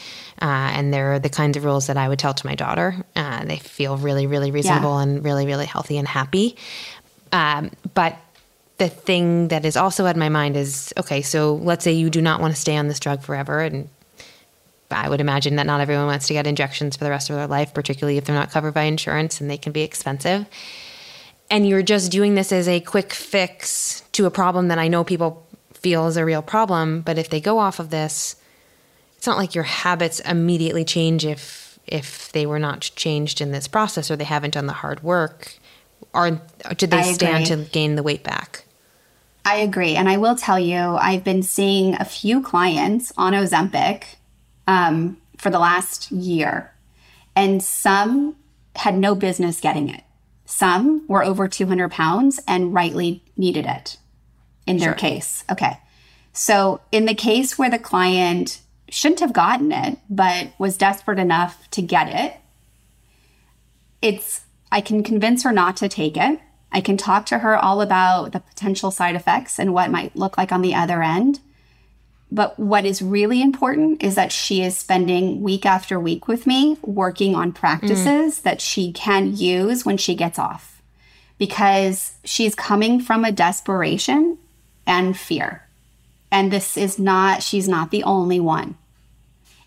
Uh, 0.41 0.71
and 0.73 0.93
they're 0.93 1.19
the 1.19 1.29
kinds 1.29 1.57
of 1.57 1.65
rules 1.65 1.87
that 1.87 1.97
I 1.97 2.07
would 2.07 2.19
tell 2.19 2.33
to 2.33 2.45
my 2.45 2.55
daughter. 2.55 2.95
Uh, 3.15 3.43
they 3.43 3.57
feel 3.57 3.97
really, 3.97 4.27
really 4.27 4.51
reasonable 4.51 4.95
yeah. 4.95 5.03
and 5.03 5.25
really, 5.25 5.45
really 5.45 5.65
healthy 5.65 5.97
and 5.97 6.07
happy. 6.07 6.55
Um, 7.33 7.71
but 7.93 8.17
the 8.83 8.89
thing 8.89 9.47
that 9.49 9.65
is 9.65 9.77
also 9.77 10.05
at 10.05 10.17
my 10.17 10.29
mind 10.29 10.57
is 10.57 10.93
okay, 10.97 11.21
so 11.21 11.55
let's 11.55 11.83
say 11.83 11.91
you 11.91 12.09
do 12.09 12.21
not 12.21 12.41
want 12.41 12.53
to 12.53 12.59
stay 12.59 12.75
on 12.75 12.87
this 12.87 12.99
drug 12.99 13.21
forever. 13.21 13.59
And 13.61 13.89
I 14.91 15.09
would 15.09 15.21
imagine 15.21 15.55
that 15.55 15.65
not 15.65 15.81
everyone 15.81 16.05
wants 16.05 16.27
to 16.27 16.33
get 16.33 16.47
injections 16.47 16.95
for 16.95 17.03
the 17.03 17.09
rest 17.09 17.29
of 17.29 17.35
their 17.35 17.47
life, 17.47 17.73
particularly 17.73 18.17
if 18.17 18.25
they're 18.25 18.35
not 18.35 18.51
covered 18.51 18.73
by 18.73 18.83
insurance 18.83 19.41
and 19.41 19.49
they 19.49 19.57
can 19.57 19.71
be 19.71 19.81
expensive 19.81 20.45
and 21.53 21.67
you're 21.67 21.83
just 21.83 22.11
doing 22.11 22.33
this 22.33 22.51
as 22.51 22.67
a 22.67 22.79
quick 22.79 23.13
fix 23.13 24.01
to 24.13 24.25
a 24.25 24.31
problem 24.31 24.69
that 24.69 24.79
I 24.79 24.87
know 24.87 25.03
people 25.03 25.45
feel 25.73 26.07
is 26.07 26.17
a 26.17 26.25
real 26.25 26.41
problem, 26.41 27.01
but 27.01 27.19
if 27.19 27.29
they 27.29 27.39
go 27.39 27.59
off 27.59 27.79
of 27.79 27.91
this, 27.91 28.35
it's 29.17 29.27
not 29.27 29.37
like 29.37 29.53
your 29.53 29.63
habits 29.63 30.19
immediately 30.21 30.83
change 30.83 31.25
if 31.25 31.77
if 31.85 32.31
they 32.31 32.45
were 32.45 32.59
not 32.59 32.79
changed 32.95 33.39
in 33.39 33.51
this 33.51 33.67
process 33.67 34.09
or 34.09 34.15
they 34.15 34.23
haven't 34.23 34.55
done 34.55 34.65
the 34.65 34.73
hard 34.73 35.03
work 35.03 35.59
or 36.13 36.41
did 36.77 36.89
they 36.89 37.03
stand 37.03 37.45
to 37.45 37.57
gain 37.57 37.95
the 37.95 38.03
weight 38.03 38.23
back? 38.23 38.62
I 39.45 39.57
agree. 39.57 39.95
And 39.95 40.07
I 40.07 40.17
will 40.17 40.35
tell 40.35 40.59
you, 40.59 40.77
I've 40.77 41.23
been 41.23 41.43
seeing 41.43 41.95
a 41.95 42.05
few 42.05 42.41
clients 42.41 43.11
on 43.17 43.33
Ozempic 43.33 44.03
um, 44.67 45.17
for 45.37 45.49
the 45.49 45.59
last 45.59 46.11
year, 46.11 46.73
and 47.35 47.61
some 47.61 48.35
had 48.75 48.97
no 48.97 49.15
business 49.15 49.59
getting 49.59 49.89
it. 49.89 50.03
Some 50.45 51.05
were 51.07 51.23
over 51.23 51.47
200 51.47 51.91
pounds 51.91 52.39
and 52.47 52.73
rightly 52.73 53.23
needed 53.37 53.65
it 53.65 53.97
in 54.65 54.77
their 54.77 54.89
sure. 54.89 54.97
case. 54.97 55.43
Okay. 55.51 55.77
So, 56.31 56.81
in 56.91 57.05
the 57.05 57.13
case 57.13 57.57
where 57.57 57.69
the 57.69 57.79
client 57.79 58.61
shouldn't 58.89 59.19
have 59.19 59.33
gotten 59.33 59.71
it, 59.71 59.99
but 60.09 60.49
was 60.57 60.77
desperate 60.77 61.19
enough 61.19 61.69
to 61.71 61.81
get 61.81 62.07
it, 62.07 62.37
it's, 64.01 64.41
I 64.71 64.81
can 64.81 65.03
convince 65.03 65.43
her 65.43 65.51
not 65.51 65.77
to 65.77 65.89
take 65.89 66.17
it. 66.17 66.39
I 66.73 66.81
can 66.81 66.97
talk 66.97 67.27
to 67.27 67.39
her 67.39 67.55
all 67.55 67.81
about 67.81 68.31
the 68.31 68.39
potential 68.39 68.89
side 68.89 69.15
effects 69.15 69.59
and 69.59 69.73
what 69.73 69.91
might 69.91 70.15
look 70.15 70.37
like 70.37 70.51
on 70.51 70.63
the 70.63 70.73
other 70.73 71.03
end. 71.03 71.39
But 72.31 72.57
what 72.57 72.83
is 72.83 73.03
really 73.03 73.43
important 73.43 74.01
is 74.01 74.15
that 74.15 74.31
she 74.31 74.63
is 74.63 74.75
spending 74.75 75.43
week 75.43 75.67
after 75.67 75.99
week 75.99 76.27
with 76.27 76.47
me 76.47 76.79
working 76.81 77.35
on 77.35 77.51
practices 77.51 78.39
mm. 78.39 78.41
that 78.41 78.59
she 78.59 78.91
can 78.91 79.37
use 79.37 79.85
when 79.85 79.97
she 79.97 80.15
gets 80.15 80.39
off 80.39 80.81
because 81.37 82.13
she's 82.23 82.55
coming 82.55 82.99
from 82.99 83.23
a 83.23 83.31
desperation 83.31 84.39
and 84.87 85.15
fear. 85.15 85.67
And 86.31 86.51
this 86.51 86.75
is 86.75 86.97
not, 86.97 87.43
she's 87.43 87.67
not 87.67 87.91
the 87.91 88.03
only 88.03 88.39
one. 88.39 88.77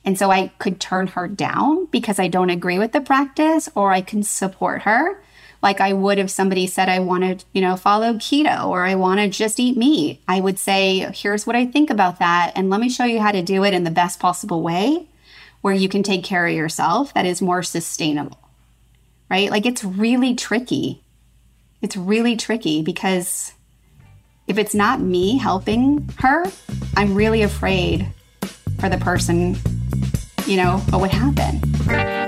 And 0.04 0.18
so 0.18 0.32
I 0.32 0.48
could 0.58 0.80
turn 0.80 1.06
her 1.08 1.28
down 1.28 1.86
because 1.86 2.18
I 2.18 2.26
don't 2.26 2.50
agree 2.50 2.78
with 2.80 2.90
the 2.90 3.00
practice, 3.00 3.68
or 3.76 3.92
I 3.92 4.00
can 4.00 4.24
support 4.24 4.82
her 4.82 5.20
like 5.62 5.80
I 5.80 5.92
would 5.92 6.18
if 6.18 6.30
somebody 6.30 6.66
said 6.66 6.88
I 6.88 6.98
want 7.00 7.40
to, 7.40 7.44
you 7.52 7.60
know, 7.60 7.76
follow 7.76 8.14
keto 8.14 8.66
or 8.66 8.84
I 8.84 8.94
want 8.94 9.20
to 9.20 9.28
just 9.28 9.58
eat 9.58 9.76
meat. 9.76 10.20
I 10.28 10.40
would 10.40 10.58
say, 10.58 11.10
here's 11.14 11.46
what 11.46 11.56
I 11.56 11.66
think 11.66 11.90
about 11.90 12.18
that. 12.18 12.52
And 12.54 12.70
let 12.70 12.80
me 12.80 12.88
show 12.88 13.04
you 13.04 13.20
how 13.20 13.32
to 13.32 13.42
do 13.42 13.64
it 13.64 13.74
in 13.74 13.84
the 13.84 13.90
best 13.90 14.20
possible 14.20 14.62
way 14.62 15.08
where 15.62 15.74
you 15.74 15.88
can 15.88 16.02
take 16.02 16.22
care 16.22 16.46
of 16.46 16.54
yourself 16.54 17.12
that 17.14 17.26
is 17.26 17.42
more 17.42 17.62
sustainable. 17.62 18.38
Right? 19.28 19.50
Like 19.50 19.66
it's 19.66 19.82
really 19.82 20.34
tricky. 20.34 21.02
It's 21.82 21.96
really 21.96 22.36
tricky 22.36 22.82
because 22.82 23.52
if 24.46 24.58
it's 24.58 24.74
not 24.74 25.00
me 25.00 25.38
helping 25.38 26.08
her, 26.18 26.44
I'm 26.96 27.14
really 27.14 27.42
afraid 27.42 28.06
for 28.78 28.88
the 28.88 28.98
person, 28.98 29.56
you 30.46 30.56
know, 30.56 30.78
what 30.90 31.00
would 31.00 31.10
happen. 31.10 32.25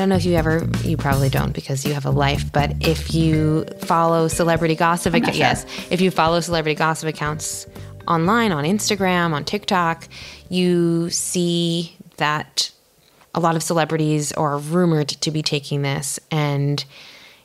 Don't 0.00 0.08
know 0.08 0.16
if 0.16 0.24
you 0.24 0.34
ever, 0.34 0.66
you 0.82 0.96
probably 0.96 1.28
don't 1.28 1.52
because 1.52 1.84
you 1.84 1.94
have 1.94 2.06
a 2.06 2.10
life, 2.10 2.52
but 2.52 2.72
if 2.80 3.14
you 3.14 3.64
follow 3.80 4.28
celebrity 4.28 4.74
gossip, 4.74 5.14
ac- 5.14 5.26
sure. 5.26 5.34
yes, 5.34 5.64
if 5.90 6.00
you 6.00 6.10
follow 6.10 6.40
celebrity 6.40 6.74
gossip 6.74 7.08
accounts 7.08 7.66
online, 8.08 8.50
on 8.50 8.64
Instagram, 8.64 9.32
on 9.32 9.44
TikTok, 9.44 10.08
you 10.48 11.10
see 11.10 11.96
that 12.16 12.72
a 13.34 13.40
lot 13.40 13.56
of 13.56 13.62
celebrities 13.62 14.32
are 14.32 14.58
rumored 14.58 15.08
to 15.08 15.30
be 15.30 15.42
taking 15.42 15.82
this. 15.82 16.18
And 16.30 16.84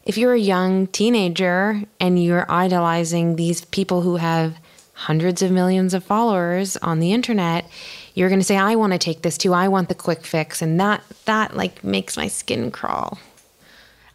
if 0.03 0.17
you're 0.17 0.33
a 0.33 0.39
young 0.39 0.87
teenager 0.87 1.83
and 1.99 2.23
you're 2.23 2.49
idolizing 2.49 3.35
these 3.35 3.65
people 3.65 4.01
who 4.01 4.15
have 4.15 4.57
hundreds 4.93 5.41
of 5.41 5.51
millions 5.51 5.93
of 5.93 6.03
followers 6.03 6.77
on 6.77 6.99
the 6.99 7.11
internet, 7.11 7.69
you're 8.15 8.29
going 8.29 8.39
to 8.39 8.45
say 8.45 8.57
I 8.57 8.75
want 8.75 8.93
to 8.93 8.99
take 8.99 9.21
this 9.21 9.37
too. 9.37 9.53
I 9.53 9.67
want 9.67 9.89
the 9.89 9.95
quick 9.95 10.25
fix 10.25 10.61
and 10.61 10.79
that 10.79 11.03
that 11.25 11.55
like 11.55 11.83
makes 11.83 12.17
my 12.17 12.27
skin 12.27 12.71
crawl. 12.71 13.19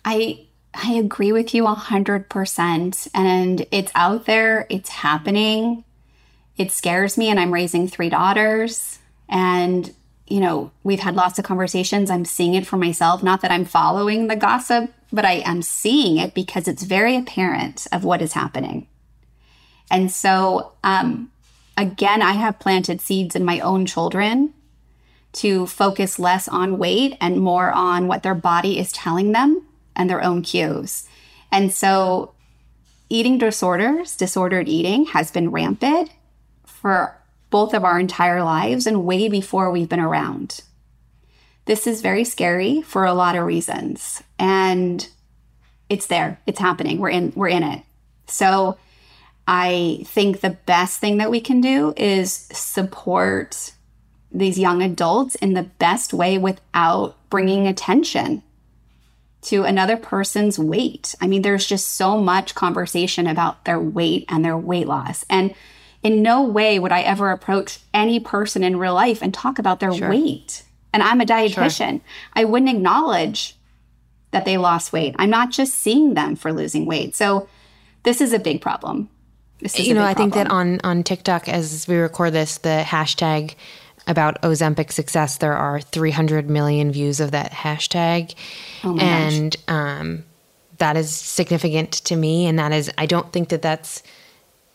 I 0.04 0.46
I 0.72 0.92
agree 0.94 1.32
with 1.32 1.52
you 1.54 1.64
100% 1.64 3.08
and 3.14 3.66
it's 3.70 3.92
out 3.94 4.26
there, 4.26 4.66
it's 4.70 4.88
happening. 4.88 5.84
It 6.56 6.70
scares 6.70 7.18
me 7.18 7.28
and 7.28 7.38
I'm 7.38 7.52
raising 7.52 7.88
three 7.88 8.08
daughters 8.08 8.98
and 9.28 9.94
you 10.26 10.38
know, 10.38 10.70
we've 10.84 11.00
had 11.00 11.16
lots 11.16 11.40
of 11.40 11.44
conversations. 11.44 12.08
I'm 12.08 12.24
seeing 12.24 12.54
it 12.54 12.64
for 12.64 12.76
myself, 12.76 13.20
not 13.20 13.40
that 13.40 13.50
I'm 13.50 13.64
following 13.64 14.28
the 14.28 14.36
gossip, 14.36 14.92
but 15.12 15.24
I 15.24 15.42
am 15.44 15.60
seeing 15.60 16.18
it 16.18 16.34
because 16.34 16.68
it's 16.68 16.84
very 16.84 17.16
apparent 17.16 17.88
of 17.90 18.04
what 18.04 18.22
is 18.22 18.32
happening. 18.32 18.86
And 19.90 20.10
so 20.10 20.72
um 20.84 21.30
again, 21.80 22.22
I 22.22 22.32
have 22.32 22.58
planted 22.58 23.00
seeds 23.00 23.34
in 23.34 23.44
my 23.44 23.60
own 23.60 23.86
children 23.86 24.54
to 25.32 25.66
focus 25.66 26.18
less 26.18 26.48
on 26.48 26.78
weight 26.78 27.16
and 27.20 27.40
more 27.40 27.70
on 27.70 28.06
what 28.06 28.22
their 28.22 28.34
body 28.34 28.78
is 28.78 28.92
telling 28.92 29.32
them 29.32 29.64
and 29.96 30.10
their 30.10 30.22
own 30.22 30.42
cues. 30.42 31.08
And 31.52 31.72
so, 31.72 32.34
eating 33.08 33.38
disorders, 33.38 34.16
disordered 34.16 34.68
eating, 34.68 35.06
has 35.06 35.30
been 35.30 35.50
rampant 35.50 36.10
for 36.64 37.16
both 37.48 37.74
of 37.74 37.84
our 37.84 37.98
entire 37.98 38.42
lives 38.42 38.86
and 38.86 39.04
way 39.04 39.28
before 39.28 39.70
we've 39.70 39.88
been 39.88 40.00
around. 40.00 40.62
This 41.64 41.86
is 41.86 42.02
very 42.02 42.24
scary 42.24 42.82
for 42.82 43.04
a 43.04 43.14
lot 43.14 43.36
of 43.36 43.44
reasons. 43.44 44.22
And 44.38 45.08
it's 45.88 46.06
there. 46.06 46.40
It's 46.46 46.60
happening. 46.60 46.98
We're 46.98 47.10
in 47.10 47.32
we're 47.34 47.48
in 47.48 47.62
it. 47.62 47.82
So 48.26 48.78
I 49.52 50.04
think 50.06 50.40
the 50.40 50.50
best 50.50 51.00
thing 51.00 51.16
that 51.16 51.28
we 51.28 51.40
can 51.40 51.60
do 51.60 51.92
is 51.96 52.32
support 52.32 53.72
these 54.30 54.60
young 54.60 54.80
adults 54.80 55.34
in 55.34 55.54
the 55.54 55.64
best 55.64 56.14
way 56.14 56.38
without 56.38 57.16
bringing 57.30 57.66
attention 57.66 58.44
to 59.42 59.64
another 59.64 59.96
person's 59.96 60.56
weight. 60.56 61.16
I 61.20 61.26
mean, 61.26 61.42
there's 61.42 61.66
just 61.66 61.96
so 61.96 62.16
much 62.16 62.54
conversation 62.54 63.26
about 63.26 63.64
their 63.64 63.80
weight 63.80 64.24
and 64.28 64.44
their 64.44 64.56
weight 64.56 64.86
loss. 64.86 65.24
And 65.28 65.52
in 66.04 66.22
no 66.22 66.42
way 66.42 66.78
would 66.78 66.92
I 66.92 67.00
ever 67.00 67.32
approach 67.32 67.80
any 67.92 68.20
person 68.20 68.62
in 68.62 68.78
real 68.78 68.94
life 68.94 69.20
and 69.20 69.34
talk 69.34 69.58
about 69.58 69.80
their 69.80 69.92
sure. 69.92 70.10
weight. 70.10 70.62
And 70.92 71.02
I'm 71.02 71.20
a 71.20 71.26
dietitian. 71.26 71.90
Sure. 71.90 72.00
I 72.34 72.44
wouldn't 72.44 72.70
acknowledge 72.70 73.56
that 74.30 74.44
they 74.44 74.58
lost 74.58 74.92
weight. 74.92 75.16
I'm 75.18 75.30
not 75.30 75.50
just 75.50 75.74
seeing 75.74 76.14
them 76.14 76.36
for 76.36 76.52
losing 76.52 76.86
weight. 76.86 77.16
So 77.16 77.48
this 78.04 78.20
is 78.20 78.32
a 78.32 78.38
big 78.38 78.60
problem. 78.60 79.10
You 79.74 79.94
know, 79.94 80.04
I 80.04 80.14
think 80.14 80.34
that 80.34 80.50
on 80.50 80.80
on 80.84 81.02
TikTok 81.02 81.48
as 81.48 81.86
we 81.86 81.96
record 81.96 82.32
this, 82.32 82.58
the 82.58 82.82
hashtag 82.86 83.54
about 84.06 84.40
Ozempic 84.42 84.90
success, 84.90 85.38
there 85.38 85.54
are 85.54 85.80
300 85.80 86.48
million 86.48 86.90
views 86.90 87.20
of 87.20 87.30
that 87.32 87.52
hashtag. 87.52 88.34
Oh 88.82 88.98
and 88.98 89.56
um, 89.68 90.24
that 90.78 90.96
is 90.96 91.14
significant 91.14 91.92
to 91.92 92.16
me. 92.16 92.46
And 92.46 92.58
that 92.58 92.72
is, 92.72 92.90
I 92.98 93.06
don't 93.06 93.32
think 93.32 93.50
that 93.50 93.62
that's 93.62 94.02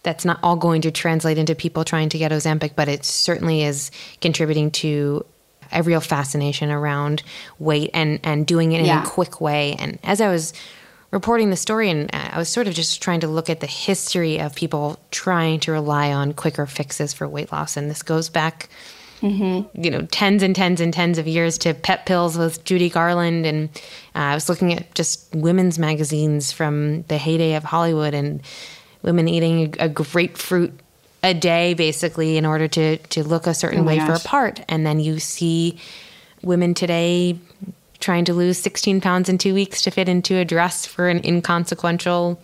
that's 0.04 0.24
not 0.24 0.40
all 0.44 0.56
going 0.56 0.82
to 0.82 0.92
translate 0.92 1.40
into 1.40 1.56
people 1.56 1.84
trying 1.84 2.10
to 2.10 2.18
get 2.20 2.32
Ozempic, 2.32 2.74
but 2.76 2.88
it 2.88 3.04
certainly 3.04 3.64
is 3.64 3.90
contributing 4.22 4.70
to 4.70 5.26
a 5.72 5.82
real 5.82 6.00
fascination 6.00 6.70
around 6.70 7.24
weight 7.58 7.90
and 7.94 8.20
and 8.24 8.46
doing 8.46 8.72
it 8.72 8.80
in 8.80 8.86
yeah. 8.86 9.04
a 9.04 9.08
quick 9.08 9.42
way. 9.42 9.76
And 9.80 10.00
as 10.04 10.22
I 10.22 10.30
was 10.30 10.54
reporting 11.16 11.50
the 11.50 11.56
story, 11.56 11.90
and 11.90 12.10
I 12.14 12.38
was 12.38 12.50
sort 12.50 12.68
of 12.68 12.74
just 12.74 13.02
trying 13.02 13.22
to 13.22 13.28
look 13.28 13.50
at 13.50 13.62
the 13.62 13.68
history 13.68 14.38
of 14.38 14.54
people 14.54 15.00
trying 15.12 15.62
to 15.62 15.72
rely 15.72 16.12
on 16.12 16.34
quicker 16.34 16.66
fixes 16.66 17.14
for 17.14 17.26
weight 17.26 17.54
loss, 17.54 17.78
and 17.78 17.90
this 17.90 18.04
goes 18.04 18.28
back. 18.28 18.68
Mm-hmm. 19.22 19.82
You 19.82 19.92
know, 19.92 20.02
tens 20.12 20.44
and 20.44 20.54
tens 20.54 20.82
and 20.82 20.94
tens 20.94 21.18
of 21.18 21.26
years 21.26 21.58
to 21.60 21.74
pep 21.74 22.06
pills 22.06 22.38
with 22.38 22.66
Judy 22.66 22.90
Garland, 22.90 23.46
and 23.46 23.70
uh, 24.14 24.20
I 24.20 24.34
was 24.34 24.50
looking 24.50 24.74
at 24.74 24.94
just 24.94 25.34
women's 25.34 25.80
magazines 25.80 26.52
from 26.52 27.04
the 27.04 27.18
heyday 27.18 27.56
of 27.56 27.64
Hollywood, 27.64 28.14
and 28.14 28.42
women 29.02 29.30
eating 29.30 29.74
a, 29.80 29.86
a 29.86 29.90
grapefruit 29.90 30.74
a 31.24 31.34
day 31.34 31.74
basically 31.74 32.36
in 32.36 32.46
order 32.46 32.68
to 32.68 32.98
to 32.98 33.24
look 33.24 33.48
a 33.48 33.54
certain 33.54 33.80
oh 33.80 33.84
way 33.84 33.98
gosh. 33.98 34.08
for 34.08 34.14
a 34.14 34.20
part 34.20 34.62
and 34.70 34.86
then 34.86 35.00
you 35.00 35.18
see 35.18 35.80
women 36.44 36.76
today 36.76 37.36
trying 38.06 38.24
to 38.24 38.36
lose 38.36 38.60
16 38.60 39.02
pounds 39.02 39.30
in 39.30 39.40
2 39.40 39.56
weeks 39.56 39.82
to 39.82 39.90
fit 39.90 40.08
into 40.08 40.36
a 40.36 40.46
dress 40.46 40.86
for 40.86 41.10
an 41.10 41.26
inconsequential 41.26 42.40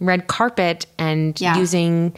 red 0.00 0.26
carpet 0.26 0.84
and 0.98 1.40
yeah. 1.40 1.56
using 1.56 2.12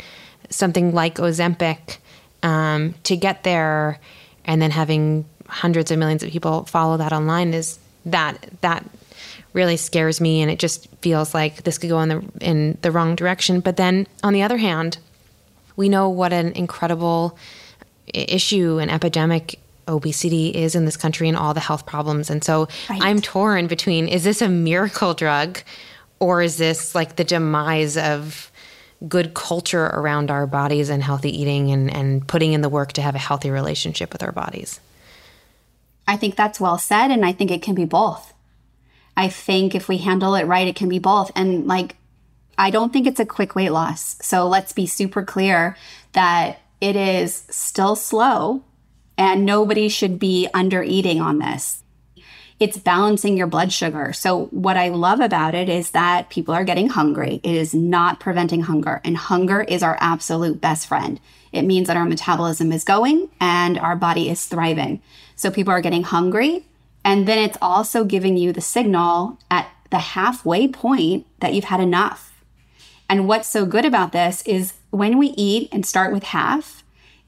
something 0.49 0.95
like 0.95 1.17
Ozempic 1.17 1.99
um, 2.43 2.95
to 3.05 3.15
get 3.15 3.43
there 3.43 4.01
and 4.47 4.63
then 4.63 4.71
having 4.71 5.27
hundreds 5.49 5.91
of 5.91 5.99
millions 5.99 6.23
of 6.23 6.31
people 6.31 6.65
follow 6.65 6.97
that 6.97 7.13
online 7.13 7.53
is 7.53 7.79
that 8.07 8.49
that 8.63 8.83
really 9.53 9.77
scares 9.77 10.19
me 10.19 10.41
and 10.41 10.51
it 10.51 10.59
just 10.59 10.89
feels 11.03 11.35
like 11.35 11.65
this 11.65 11.77
could 11.77 11.91
go 11.91 12.01
in 12.01 12.09
the 12.09 12.25
in 12.41 12.79
the 12.81 12.91
wrong 12.91 13.15
direction 13.15 13.61
but 13.61 13.77
then 13.77 14.07
on 14.25 14.33
the 14.33 14.43
other 14.43 14.57
hand 14.57 14.97
we 15.77 15.91
know 15.91 16.09
what 16.09 16.33
an 16.33 16.53
incredible 16.53 17.37
issue 18.15 18.79
and 18.79 18.91
epidemic 18.91 19.61
obesity 19.88 20.49
is 20.49 20.75
in 20.75 20.85
this 20.85 20.97
country 20.97 21.29
and 21.29 21.37
all 21.37 21.55
the 21.55 21.61
health 21.61 21.87
problems 21.87 22.31
and 22.31 22.45
so 22.45 22.68
right. 22.88 23.03
i'm 23.03 23.21
torn 23.21 23.66
between 23.66 24.09
is 24.09 24.25
this 24.25 24.40
a 24.40 24.49
miracle 24.49 25.14
drug 25.14 25.59
or 26.21 26.42
is 26.42 26.57
this 26.57 26.95
like 26.95 27.16
the 27.16 27.25
demise 27.25 27.97
of 27.97 28.51
good 29.09 29.35
culture 29.35 29.87
around 29.87 30.31
our 30.31 30.47
bodies 30.47 30.88
and 30.88 31.03
healthy 31.03 31.37
eating 31.37 31.73
and, 31.73 31.92
and 31.92 32.27
putting 32.29 32.53
in 32.53 32.61
the 32.61 32.68
work 32.68 32.92
to 32.92 33.03
have 33.03 33.16
a 33.16 33.18
healthy 33.18 33.51
relationship 33.51 34.12
with 34.12 34.23
our 34.23 34.33
bodies 34.33 34.79
i 36.07 36.16
think 36.16 36.37
that's 36.37 36.61
well 36.61 36.79
said 36.79 37.11
and 37.11 37.25
i 37.25 37.33
think 37.33 37.51
it 37.51 37.62
can 37.62 37.75
be 37.75 37.85
both 37.85 38.33
I 39.16 39.29
think 39.29 39.75
if 39.75 39.88
we 39.88 39.99
handle 39.99 40.35
it 40.35 40.47
right, 40.47 40.66
it 40.66 40.77
can 40.77 40.88
be 40.88 40.99
both. 40.99 41.31
And 41.37 41.66
like, 41.66 41.97
I 42.57 42.71
don't 42.71 42.92
think 42.92 43.07
it's 43.07 43.21
a 43.21 43.27
quick 43.27 43.55
weight 43.55 43.71
loss. 43.71 44.16
So 44.23 44.49
let's 44.49 44.73
be 44.73 44.87
super 44.87 45.23
clear 45.23 45.77
that 46.12 46.61
it 46.81 46.97
is 46.97 47.45
still 47.51 47.97
slow 47.97 48.62
and 49.16 49.44
nobody 49.44 49.88
should 49.88 50.18
be 50.18 50.48
under 50.55 50.83
eating 50.83 51.20
on 51.20 51.38
this. 51.38 51.83
It's 52.61 52.79
balancing 52.79 53.37
your 53.37 53.48
blood 53.48 53.72
sugar. 53.72 54.12
So, 54.12 54.46
what 54.46 54.77
I 54.77 54.88
love 54.88 55.20
about 55.20 55.55
it 55.55 55.68
is 55.68 55.90
that 55.90 56.31
people 56.31 56.55
are 56.55 56.64
getting 56.64 56.88
hungry. 56.88 57.40
It 57.42 57.55
is 57.57 57.75
not 57.75 58.20
preventing 58.20 58.62
hunger, 58.62 59.01
and 59.05 59.16
hunger 59.16 59.62
is 59.62 59.83
our 59.83 59.96
absolute 60.01 60.61
best 60.61 60.87
friend. 60.87 61.18
It 61.51 61.62
means 61.62 61.88
that 61.88 61.96
our 61.96 62.05
metabolism 62.05 62.70
is 62.70 62.85
going 62.85 63.29
and 63.40 63.79
our 63.79 63.96
body 63.96 64.31
is 64.31 64.46
thriving. 64.46 65.03
So, 65.35 65.51
people 65.51 65.72
are 65.72 65.81
getting 65.81 66.05
hungry 66.05 66.64
and 67.05 67.27
then 67.27 67.38
it's 67.38 67.59
also 67.61 68.05
giving 68.05 68.37
you 68.37 68.53
the 68.53 68.61
signal 68.61 69.38
at 69.51 69.68
the 69.90 69.98
halfway 69.98 70.68
point 70.68 71.27
that 71.40 71.55
you've 71.55 71.64
had 71.64 71.81
enough. 71.81 72.42
And 73.09 73.29
what's 73.29 73.48
so 73.48 73.66
good 73.66 73.85
about 73.85 74.12
this 74.12 74.42
is 74.42 74.75
when 74.90 75.18
we 75.18 75.29
eat 75.29 75.68
and 75.72 75.85
start 75.85 76.12
with 76.12 76.25
half, 76.25 76.82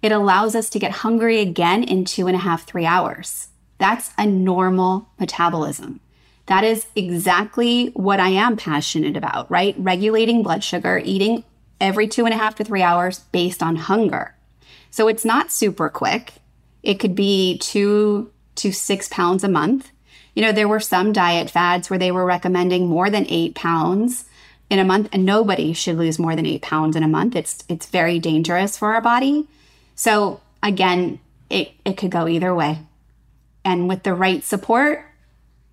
it 0.05 0.13
allows 0.13 0.55
us 0.55 0.69
to 0.69 0.79
get 0.79 0.91
hungry 0.91 1.41
again 1.41 1.83
in 1.83 2.05
two 2.05 2.27
and 2.27 2.37
a 2.37 2.41
half, 2.41 2.67
three 2.67 2.85
hours. 2.85 3.49
That's 3.79 4.13
a 4.19 4.27
normal 4.27 5.09
metabolism. 5.19 6.01
That 6.45 6.63
is 6.63 6.87
exactly 6.95 7.87
what 7.95 8.21
I 8.21 8.29
am 8.29 8.59
passionate 8.59 9.17
about, 9.17 9.51
right? 9.51 9.75
Regulating 9.79 10.43
blood 10.43 10.63
sugar, 10.63 11.01
eating 11.03 11.43
every 11.81 12.07
two 12.07 12.27
and 12.27 12.35
a 12.35 12.37
half 12.37 12.55
to 12.57 12.65
three 12.65 12.83
hours 12.83 13.21
based 13.33 13.63
on 13.63 13.77
hunger. 13.77 14.35
So 14.91 15.09
it's 15.09 15.25
not 15.25 15.51
super 15.51 15.89
quick. 15.89 16.35
It 16.83 17.01
could 17.01 17.15
be 17.15 17.57
two 17.57 18.31
to 18.57 18.73
six 18.73 19.09
pounds 19.09 19.43
a 19.43 19.49
month. 19.49 19.91
You 20.35 20.43
know, 20.43 20.53
there 20.53 20.69
were 20.69 20.81
some 20.81 21.15
diet 21.15 21.49
fads 21.49 21.89
where 21.89 21.99
they 21.99 22.13
were 22.13 22.27
recommending 22.27 22.89
more 22.89 23.09
than 23.09 23.25
eight 23.31 23.55
pounds 23.55 24.27
in 24.69 24.79
a 24.79 24.85
month, 24.85 25.09
and 25.13 25.25
nobody 25.25 25.73
should 25.73 25.97
lose 25.97 26.19
more 26.19 26.37
than 26.37 26.45
eight 26.45 26.61
pounds 26.61 26.95
in 26.95 27.03
a 27.03 27.09
month. 27.09 27.35
It's 27.35 27.65
it's 27.71 27.87
very 27.87 28.19
dangerous 28.19 28.77
for 28.77 28.93
our 28.93 29.01
body. 29.01 29.49
So 29.95 30.41
again, 30.63 31.21
it, 31.51 31.73
it 31.85 31.97
could 31.97 32.11
go 32.11 32.27
either 32.27 32.55
way. 32.55 32.81
And 33.65 33.89
with 33.89 34.03
the 34.03 34.15
right 34.15 34.43
support, 34.43 35.05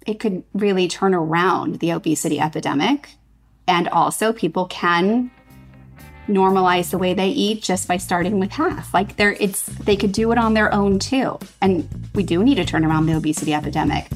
it 0.06 0.20
could 0.20 0.44
really 0.54 0.88
turn 0.88 1.14
around 1.14 1.80
the 1.80 1.92
obesity 1.92 2.40
epidemic. 2.40 3.10
And 3.68 3.88
also 3.90 4.34
people 4.34 4.66
can 4.66 5.32
normalize 6.28 6.92
the 6.92 6.98
way 6.98 7.14
they 7.14 7.30
eat 7.30 7.62
just 7.62 7.88
by 7.88 7.98
starting 7.98 8.40
with 8.40 8.52
half. 8.52 8.94
Like 8.94 9.18
they're 9.18 9.34
it's 9.34 9.66
they 9.66 9.96
could 9.96 10.12
do 10.12 10.32
it 10.32 10.38
on 10.38 10.54
their 10.54 10.74
own 10.74 11.00
too. 11.00 11.38
And 11.62 11.88
we 12.16 12.24
do 12.24 12.44
need 12.44 12.56
to 12.56 12.66
turn 12.66 12.86
around 12.86 13.06
the 13.06 13.14
obesity 13.14 13.54
epidemic. 13.54 14.08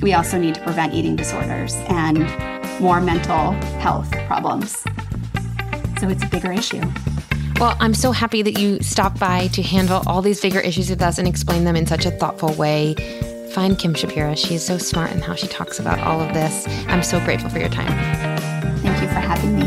We 0.00 0.12
also 0.12 0.38
need 0.38 0.54
to 0.56 0.60
prevent 0.60 0.94
eating 0.94 1.16
disorders 1.16 1.74
and 1.88 2.18
more 2.80 3.00
mental 3.00 3.52
health 3.80 4.10
problems. 4.26 4.76
So 6.00 6.08
it's 6.08 6.22
a 6.22 6.28
bigger 6.28 6.52
issue. 6.52 6.82
Well, 7.60 7.76
I'm 7.80 7.94
so 7.94 8.10
happy 8.10 8.42
that 8.42 8.58
you 8.58 8.82
stopped 8.82 9.20
by 9.20 9.46
to 9.48 9.62
handle 9.62 10.02
all 10.06 10.22
these 10.22 10.40
bigger 10.40 10.60
issues 10.60 10.90
with 10.90 11.00
us 11.00 11.18
and 11.18 11.28
explain 11.28 11.64
them 11.64 11.76
in 11.76 11.86
such 11.86 12.04
a 12.04 12.10
thoughtful 12.10 12.52
way. 12.54 12.94
Find 13.54 13.78
Kim 13.78 13.94
Shapiro. 13.94 14.34
She 14.34 14.54
is 14.56 14.66
so 14.66 14.76
smart 14.76 15.12
in 15.12 15.20
how 15.20 15.34
she 15.36 15.46
talks 15.46 15.78
about 15.78 16.00
all 16.00 16.20
of 16.20 16.34
this. 16.34 16.66
I'm 16.88 17.02
so 17.02 17.24
grateful 17.24 17.50
for 17.50 17.60
your 17.60 17.68
time. 17.68 17.92
Thank 18.78 19.00
you 19.00 19.08
for 19.08 19.20
having 19.20 19.56
me. 19.56 19.63